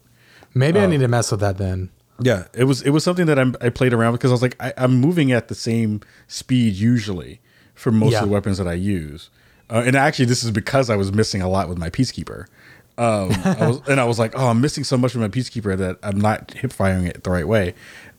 [0.54, 1.90] Maybe I need to mess with that then.
[2.20, 4.42] Yeah, it was it was something that I'm, I played around with because I was
[4.42, 7.40] like I, I'm moving at the same speed usually
[7.74, 8.20] for most Yeah.
[8.20, 9.30] of the weapons that I use,
[9.70, 12.46] uh, and actually this is because I was missing a lot with my peacekeeper.
[12.98, 15.76] Um, I was, and I was like, oh, I'm missing so much with my peacekeeper
[15.78, 17.74] that I'm not hip firing it the right way.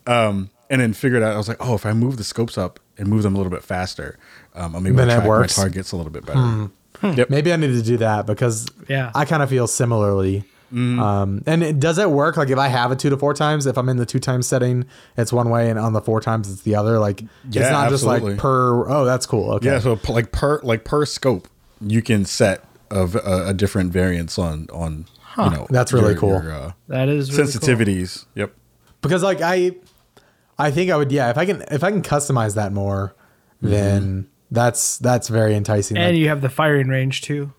[0.06, 2.80] Um, and then figured out I was like, oh, if I move the scopes up
[2.98, 4.18] and move them a little bit faster,
[4.56, 5.54] um, I'm able Then to it track my works.
[5.54, 6.70] targets a little bit better.
[7.02, 7.30] Yep.
[7.30, 9.10] Maybe I need to do that because Yeah.
[9.14, 12.38] I kind of feel similarly Um, and it, does it work?
[12.38, 14.46] Like if I have it two to four times, if I'm in the two times
[14.46, 14.86] setting,
[15.18, 16.98] it's one way, and on the four times it's the other.
[16.98, 18.88] Like it's Yeah, not just like per.
[18.88, 19.52] Oh, that's cool.
[19.54, 19.66] Okay.
[19.66, 21.46] Yeah, so like per like per scope,
[21.82, 25.04] you can set of a, a different variance on on
[25.36, 26.42] you know That's really your- cool.
[26.42, 27.60] your, uh, That is really cool.
[27.60, 28.24] sensitivities.
[28.34, 28.54] Yep.
[29.02, 29.72] because like I,
[30.62, 31.10] I think I would.
[31.12, 33.14] Yeah, if I can, if I can customize that more,
[33.60, 35.96] then that's that's very enticing.
[35.96, 37.52] And Like, you have the firing range too.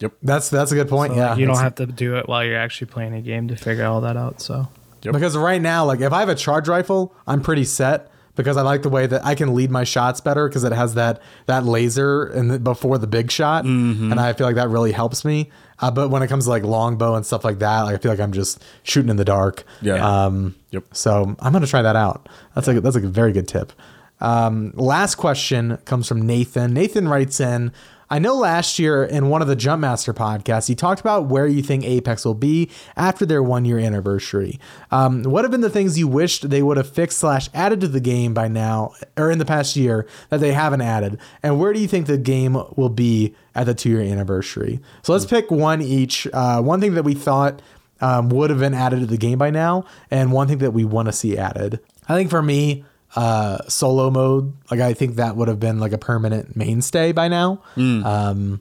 [0.00, 0.12] Yep.
[0.22, 1.12] that's that's a good point.
[1.14, 3.48] So, yeah, like, you don't have to do it while you're actually playing a game
[3.48, 4.40] to figure all that out.
[4.42, 4.68] So
[5.02, 5.14] Yep.
[5.14, 8.62] Because right now, like if I have a charge rifle, I'm pretty set because I
[8.62, 11.64] like the way that I can lead my shots better because it has that that
[11.64, 14.10] laser and before the big shot, Mm-hmm.
[14.10, 15.50] and I feel like that really helps me.
[15.80, 18.10] Uh, but when it comes to like longbow and stuff like that, like, I feel
[18.10, 19.64] like I'm just shooting in the dark.
[19.82, 20.24] Yeah.
[20.24, 20.84] Um, Yep.
[20.92, 22.28] So I'm gonna try that out.
[22.54, 23.72] That's a that's like a very good tip.
[24.20, 26.74] Um, last question comes from Nathan.
[26.74, 27.72] Nathan writes in.
[28.08, 31.60] I know last year in one of the Jumpmaster podcasts, you talked about where you
[31.60, 34.60] think Apex will be after their one year anniversary.
[34.92, 37.88] Um, what have been the things you wished they would have fixed slash added to
[37.88, 41.18] the game by now, or in the past year that they haven't added?
[41.42, 44.80] And where do you think the game will be at the two year anniversary?
[45.02, 46.28] So let's pick one each.
[46.32, 47.60] Uh, one thing that we thought
[48.00, 50.84] um, would have been added to the game by now, and one thing that we
[50.84, 51.80] want to see added.
[52.08, 52.84] I think for me,
[53.16, 57.28] uh, solo mode, like I think that would have been like a permanent mainstay by
[57.28, 57.62] now.
[58.06, 58.60] Um,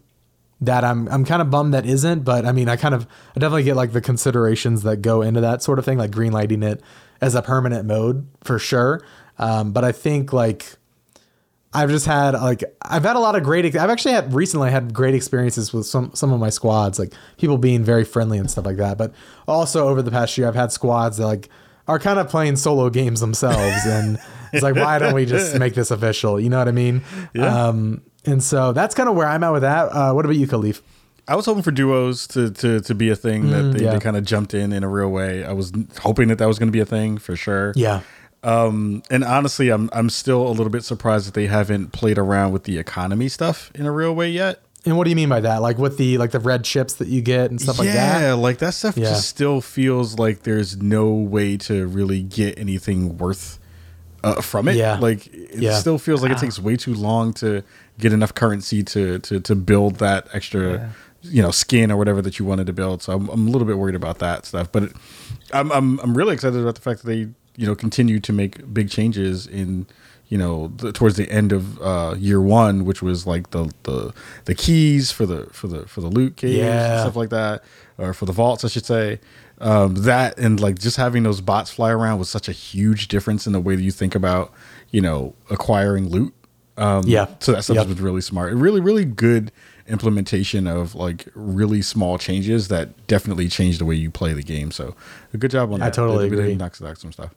[0.61, 3.39] that I'm I'm kind of bummed that isn't, but I mean I kind of I
[3.39, 6.63] definitely get like the considerations that go into that sort of thing, like green lighting
[6.63, 6.81] it
[7.21, 9.01] as a permanent mode for sure.
[9.37, 10.77] Um, but I think like
[11.73, 13.65] I've just had like I've had a lot of great.
[13.75, 17.57] I've actually had recently had great experiences with some some of my squads, like people
[17.57, 18.97] being very friendly and stuff like that.
[18.97, 19.13] But
[19.45, 21.49] also over the past year, I've had squads that like
[21.87, 24.17] are kind of playing solo games themselves, and
[24.55, 26.39] it's like why don't we just make this official?
[26.39, 27.01] You know what I mean?
[27.33, 27.67] Yeah.
[27.67, 29.83] Um, and so that's kind of where I'm at with that.
[29.89, 30.81] Uh, what about you, Kahlief?
[31.27, 33.93] I was hoping for duos to to, to be a thing that they, yeah.
[33.93, 35.43] they kind of jumped in in a real way.
[35.43, 37.73] I was hoping that that was going to be a thing for sure.
[37.75, 38.01] Yeah,
[38.43, 42.51] Um, and honestly, I'm I'm still a little bit surprised that they haven't played around
[42.51, 44.61] with the economy stuff in a real way yet.
[44.85, 45.63] and what do you mean by that?
[45.63, 48.21] Like with the like the red chips that you get and stuff like that.
[48.21, 49.05] yeah, like that stuff Yeah.
[49.09, 53.57] just still feels like there's no way to really get anything worth
[54.25, 54.75] uh, from it.
[54.75, 54.97] Yeah.
[54.99, 55.77] like it Yeah.
[55.79, 57.63] still feels like it takes way too long to
[57.99, 60.91] get enough currency to to to build that extra.
[61.27, 63.01] You know, skin or whatever that you wanted to build.
[63.01, 64.71] So I'm, I'm a little bit worried about that stuff.
[64.71, 64.91] But it,
[65.51, 67.17] I'm, I'm I'm really excited about the fact that they
[67.57, 69.87] you know continue to make big changes in
[70.27, 74.13] you know the, towards the end of uh, year one, which was like the the
[74.45, 77.63] the keys for the for the for the loot caves and stuff like that,
[77.97, 79.19] or for the vaults, I should say.
[79.59, 83.47] Um, that and like just having those bots fly around was such a huge difference
[83.47, 84.51] in the way that you think about
[84.91, 86.33] you know acquiring loot.
[86.77, 87.27] Um, Yeah.
[87.39, 87.87] So that stuff Yep.
[87.87, 88.53] was really smart.
[88.53, 89.51] Really, really good
[89.87, 94.71] implementation of like really small changes that definitely changed the way you play the game.
[94.71, 94.93] So
[95.33, 95.85] a good job on that.
[95.87, 96.55] I totally They- they agree.
[96.55, 97.33] knocked out some stuff.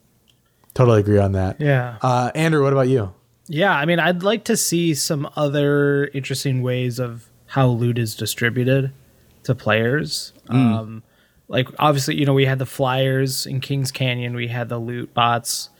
[0.75, 1.61] Totally agree on that.
[1.61, 3.13] yeah, Uh, Andrew, what about you?
[3.47, 3.73] yeah.
[3.75, 8.91] I mean, I'd like to see some other interesting ways of how loot is distributed
[9.45, 10.33] to players.
[10.49, 11.03] Um,
[11.49, 14.37] like obviously, you know, we had the flyers in Kings Canyon.
[14.37, 15.71] We had the loot bots.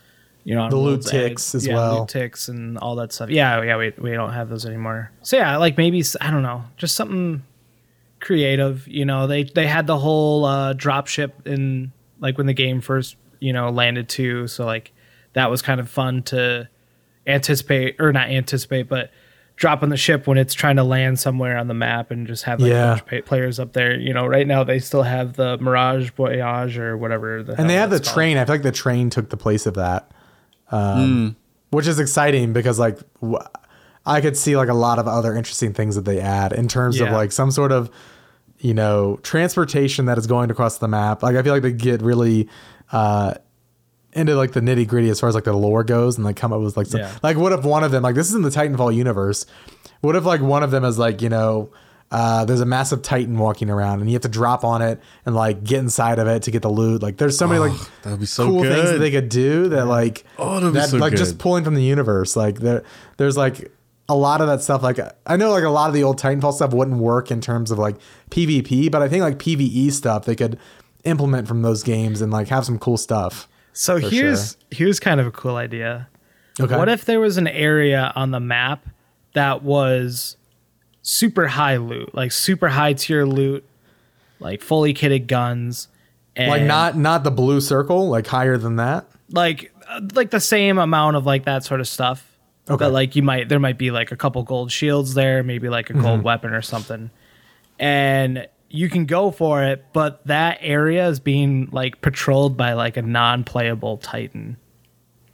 [0.45, 1.99] You know, The loot ticks as yeah, well.
[2.01, 3.29] Loot ticks and all that stuff.
[3.29, 3.77] Yeah, yeah.
[3.77, 5.11] We we don't have those anymore.
[5.23, 7.43] So yeah, like maybe I don't know, just something
[8.21, 8.89] creative.
[8.89, 12.81] You know, they they had the whole uh, drop ship in like when the game
[12.81, 14.47] first you know landed too.
[14.47, 14.93] So like
[15.35, 16.69] that was kind of fun to
[17.27, 19.11] anticipate or not anticipate, but
[19.59, 22.45] drop on the ship when it's trying to land somewhere on the map and just
[22.45, 22.93] have like Yeah.
[22.95, 23.99] a bunch of players up there.
[23.99, 27.43] You know, right now they still have the Mirage Voyage or whatever.
[27.43, 28.15] The And they have the called.
[28.15, 28.37] train.
[28.39, 30.11] I feel like the train took the place of that,
[30.71, 31.35] um,
[31.71, 33.39] which is exciting because like w-
[34.07, 37.01] I could see like a lot of other interesting things that they add in terms
[37.01, 37.91] of like some sort of
[38.61, 41.23] you know transportation that is going across the map.
[41.23, 42.49] Like I feel like they get really
[42.93, 43.35] uh,
[44.19, 46.53] into like the nitty gritty as far as like the lore goes, and like come
[46.53, 47.17] up with like some, Yeah.
[47.23, 49.47] like what if one of them like this is in the Titanfall universe?
[50.01, 51.71] What if like one of them is like you know.
[52.11, 55.35] Uh, there's a massive titan walking around and you have to drop on it and
[55.35, 58.13] like get inside of it to get the loot like there's so many like that
[58.13, 60.97] would be so cool things that they could do that like Oh, that'd be so
[60.97, 62.83] like just pulling from the universe like there
[63.19, 63.71] there's like
[64.09, 66.55] a lot of that stuff like I know like a lot of the old Titanfall
[66.55, 67.97] stuff wouldn't work in terms of like
[68.31, 70.59] PvP but I think like PvE stuff they could
[71.05, 73.49] implement from those games and like have some cool stuff.
[73.79, 76.09] So here's here's kind of a cool idea.
[76.59, 76.77] Okay.
[76.77, 78.85] What if there was an area on the map
[79.35, 80.37] that was
[81.03, 83.65] super high loot, like super high tier loot,
[84.41, 85.87] like fully kitted guns,
[86.35, 89.07] and like not not the blue circle like higher than that?
[89.31, 89.73] like
[90.15, 92.37] like the same amount of like that sort of stuff.
[92.69, 92.85] Okay.
[92.85, 95.89] But like you might there might be like a couple gold shields there, maybe like
[95.89, 96.03] a Mm-hmm.
[96.03, 97.11] gold weapon or something.
[97.79, 102.97] And you can go for it, but that area is being like patrolled by like
[102.97, 104.57] a non-playable Titan.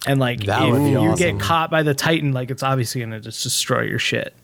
[0.07, 1.15] And like if you awesome.
[1.17, 4.35] get caught by the Titan, like it's obviously gonna just destroy your shit.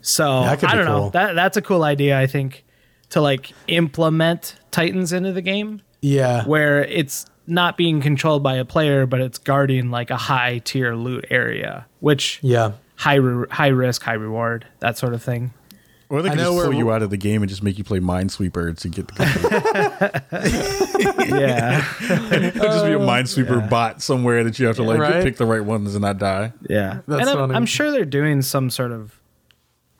[0.00, 1.10] So I don't know.
[1.10, 2.64] That that's a cool idea, I think,
[3.10, 6.44] to like implement Titans into the game Yeah.
[6.44, 10.94] where it's not being controlled by a player, but it's guarding like a high tier
[10.94, 12.72] loot area, which Yeah.
[12.96, 15.52] high re- high risk, high reward, that sort of thing.
[16.10, 17.84] Or they can know just pull you out of the game and just make you
[17.84, 20.22] play Minesweeper to get the
[21.28, 21.84] Yeah,
[22.32, 25.22] It'll just be a Minesweeper bot somewhere that you have to like Right?
[25.22, 26.52] pick the right ones and not die.
[26.68, 27.00] yeah.
[27.06, 27.54] That's and I'm, funny.
[27.54, 29.14] I'm sure they're doing some sort of.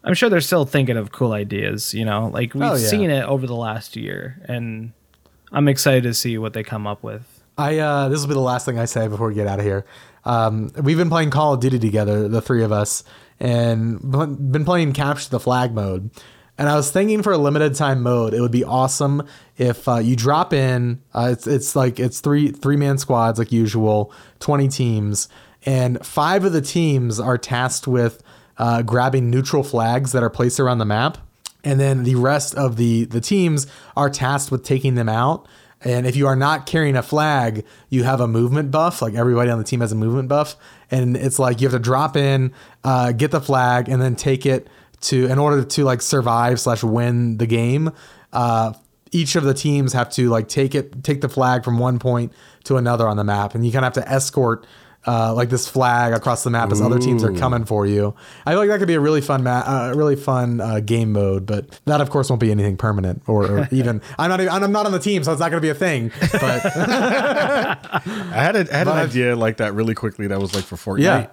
[0.05, 1.93] I'm sure they're still thinking of cool ideas.
[1.93, 2.87] You know, like we've Oh, yeah.
[2.89, 4.93] seen it over the last year, and
[5.53, 7.43] I'm excited to see what they come up with.
[7.59, 9.65] I uh, this will be the last thing I say before we get out of
[9.65, 9.85] here.
[10.25, 13.05] Um, we've been playing Call of Duty together, the three of us,
[13.41, 14.01] and
[14.53, 16.11] been playing Capture the Flag mode.
[16.59, 19.23] And I was thinking for a limited time mode, it would be awesome
[19.57, 21.01] if uh, you drop in.
[21.15, 25.29] Uh, it's it's like it's three three man squads like usual, twenty teams,
[25.65, 28.23] and five of the teams are tasked with
[28.59, 31.19] uh, grabbing neutral flags that are placed around the map
[31.65, 33.67] and then the rest of the the teams
[33.97, 35.47] are tasked with taking them out
[35.83, 39.51] and if you are not carrying a flag you have a movement buff like everybody
[39.51, 40.57] on the team has a movement buff.
[40.91, 42.53] And it's like you have to drop in
[42.85, 44.69] uh, get the flag and then take it
[45.01, 47.93] to in order to like survive slash win the game
[48.33, 48.73] uh,
[49.13, 52.33] each of the teams have to like take it take the flag from one point
[52.65, 53.55] to another on the map.
[53.55, 54.67] And you kind of have to escort
[55.07, 58.15] uh, like this flag across the map as other teams are coming for you.
[58.45, 61.47] I feel like that could be a really fun, uh, really fun uh, game mode,
[61.47, 64.03] but that of course won't be anything permanent or, or even.
[64.19, 64.41] I'm not.
[64.41, 66.11] Even, I'm not on the team, so it's not going to be a thing.
[66.33, 67.79] But I
[68.33, 70.77] had a, I had an But- idea like that really quickly that was like for
[70.77, 71.03] Fortnite.
[71.03, 71.27] Yeah.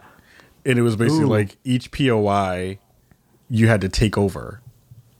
[0.65, 1.29] And it was basically Ooh.
[1.29, 2.79] like each POI
[3.49, 4.61] you had to take over.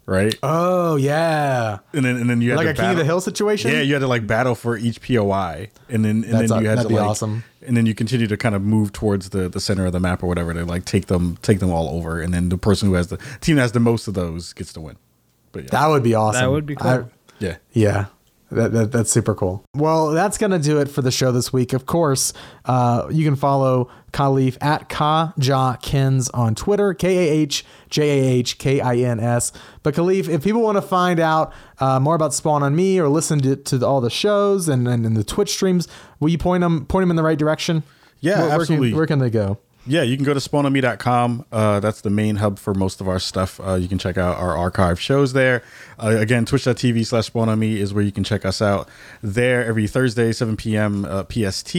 [0.08, 0.38] Right?
[0.44, 3.22] oh yeah, and then and then you had like to a King of the Hill
[3.22, 3.72] situation.
[3.72, 6.62] Yeah, you had to like battle for each POI, and then and That's then a-
[6.62, 7.44] you had that'd to be like, awesome.
[7.66, 10.22] and then you continue to kind of move towards the the center of the map
[10.22, 12.94] or whatever to like take them take them all over, and then the person who
[12.94, 14.96] has the team that has the most of those gets to win.
[15.52, 16.40] But yeah, that would be awesome.
[16.42, 16.88] That would be cool.
[16.92, 17.04] I-
[17.40, 17.58] yeah.
[17.74, 18.06] Yeah.
[18.52, 19.66] That, that, that's super cool.
[19.74, 21.74] Well, that's going to do it for the show this week.
[21.74, 22.32] Of course,
[22.66, 28.58] uh, you can follow Kahlief at KahJahKins on Twitter, K A H J A H
[28.60, 29.52] K I N S.
[29.82, 33.10] But Kahlief, if people want to find out uh, more about Spawn on Me or
[33.10, 35.88] listen to, to all the shows and, and, and the Twitch streams,
[36.20, 37.82] will you point them point them in the right direction?
[38.22, 38.90] Yeah, where, where absolutely.
[38.90, 39.58] Can, where can they go?
[39.88, 41.46] Yeah, you can go to spawnonme.com.
[41.52, 43.60] Uh, that's the main hub for most of our stuff.
[43.60, 45.62] Uh, you can check out our archive shows there.
[46.00, 48.90] Uh, again, twitch.tv slash spawnonme is where you can check us out
[49.22, 51.06] there every Thursday, 7 p.m.
[51.06, 51.76] Uh, PST.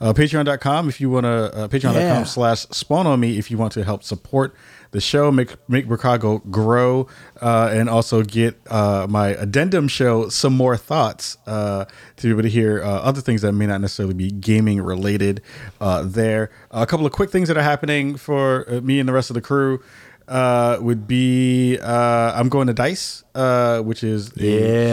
[0.00, 2.22] Uh, Patreon.com if you want to, uh, patreon.com Yeah.
[2.24, 4.54] slash spawnonme if you want to help support
[4.90, 7.06] the show, make make Chicago grow,
[7.40, 11.84] uh, and also get uh, my addendum show some more thoughts uh,
[12.16, 15.42] to be able to hear uh, other things that may not necessarily be gaming related.
[15.80, 19.12] Uh, there, a couple of quick things that are happening for uh, me and the
[19.12, 19.82] rest of the crew
[20.28, 24.42] uh, would be uh, I'm going to Dice, uh, which is a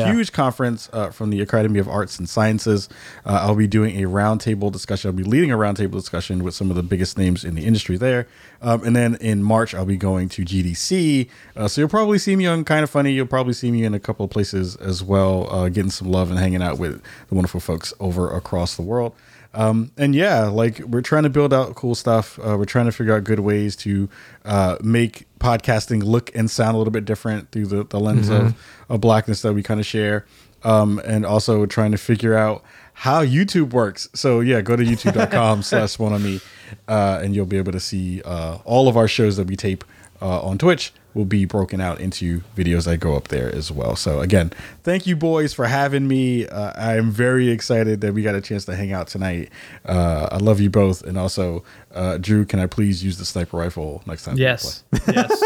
[0.03, 0.11] Yeah.
[0.13, 2.87] huge conference uh, from the Academy of Arts and Sciences.
[3.25, 5.09] Uh, I'll be doing a roundtable discussion.
[5.09, 7.97] I'll be leading a roundtable discussion with some of the biggest names in the industry
[7.97, 8.27] there.
[8.61, 11.27] Um, and then in March, I'll be going to GDC.
[11.57, 13.11] Uh, so you'll probably see me on Kind of Funny.
[13.11, 16.29] You'll probably see me in a couple of places as well, uh, getting some love
[16.29, 19.13] and hanging out with the wonderful folks over across the world.
[19.53, 22.39] Um, and yeah, like we're trying to build out cool stuff.
[22.39, 24.09] Uh, we're trying to figure out good ways to
[24.45, 28.55] uh, make podcasting look and sound a little bit different through the, the lens of,
[28.89, 30.25] of blackness that we kind of share.
[30.63, 32.63] Um, and also trying to figure out
[32.93, 34.07] how YouTube works.
[34.13, 36.39] So yeah, go to youtube.com slash one on me,
[36.87, 39.83] uh, and you'll be able to see uh, all of our shows that we tape
[40.21, 43.95] uh, on Twitch will be broken out into videos that go up there as well.
[43.95, 44.51] So again,
[44.83, 46.47] thank you boys for having me.
[46.47, 49.49] Uh, I am very excited that we got a chance to hang out tonight.
[49.85, 51.63] Uh, I love you both, and also
[51.93, 54.37] uh, Drew, can I please use the sniper rifle next time?
[54.37, 54.83] Yes.
[55.07, 55.43] yes.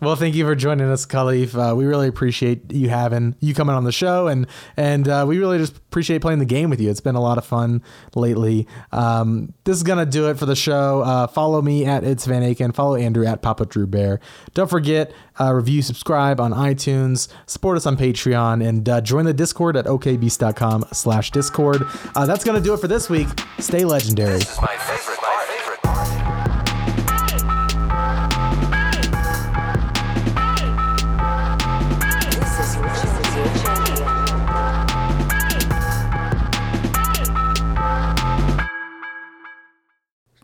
[0.00, 1.54] Well, thank you for joining us, Kahlief.
[1.54, 4.46] Uh, we really appreciate you having you coming on the show, and
[4.76, 6.90] and uh, we really just appreciate playing the game with you.
[6.90, 7.82] It's been a lot of fun
[8.14, 8.66] lately.
[8.92, 11.02] Um, this is gonna do it for the show.
[11.02, 12.74] Uh, follow me at it's Van Aken.
[12.74, 14.20] Follow Andrew at Papa Drew Bear.
[14.52, 19.34] Don't forget uh, review, subscribe on iTunes, support us on Patreon, and uh, join the
[19.34, 21.82] Discord at okbeast.com/discord.
[22.14, 23.28] Uh, that's gonna do it for this week.
[23.58, 24.40] Stay legendary.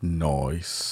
[0.03, 0.90] Nice.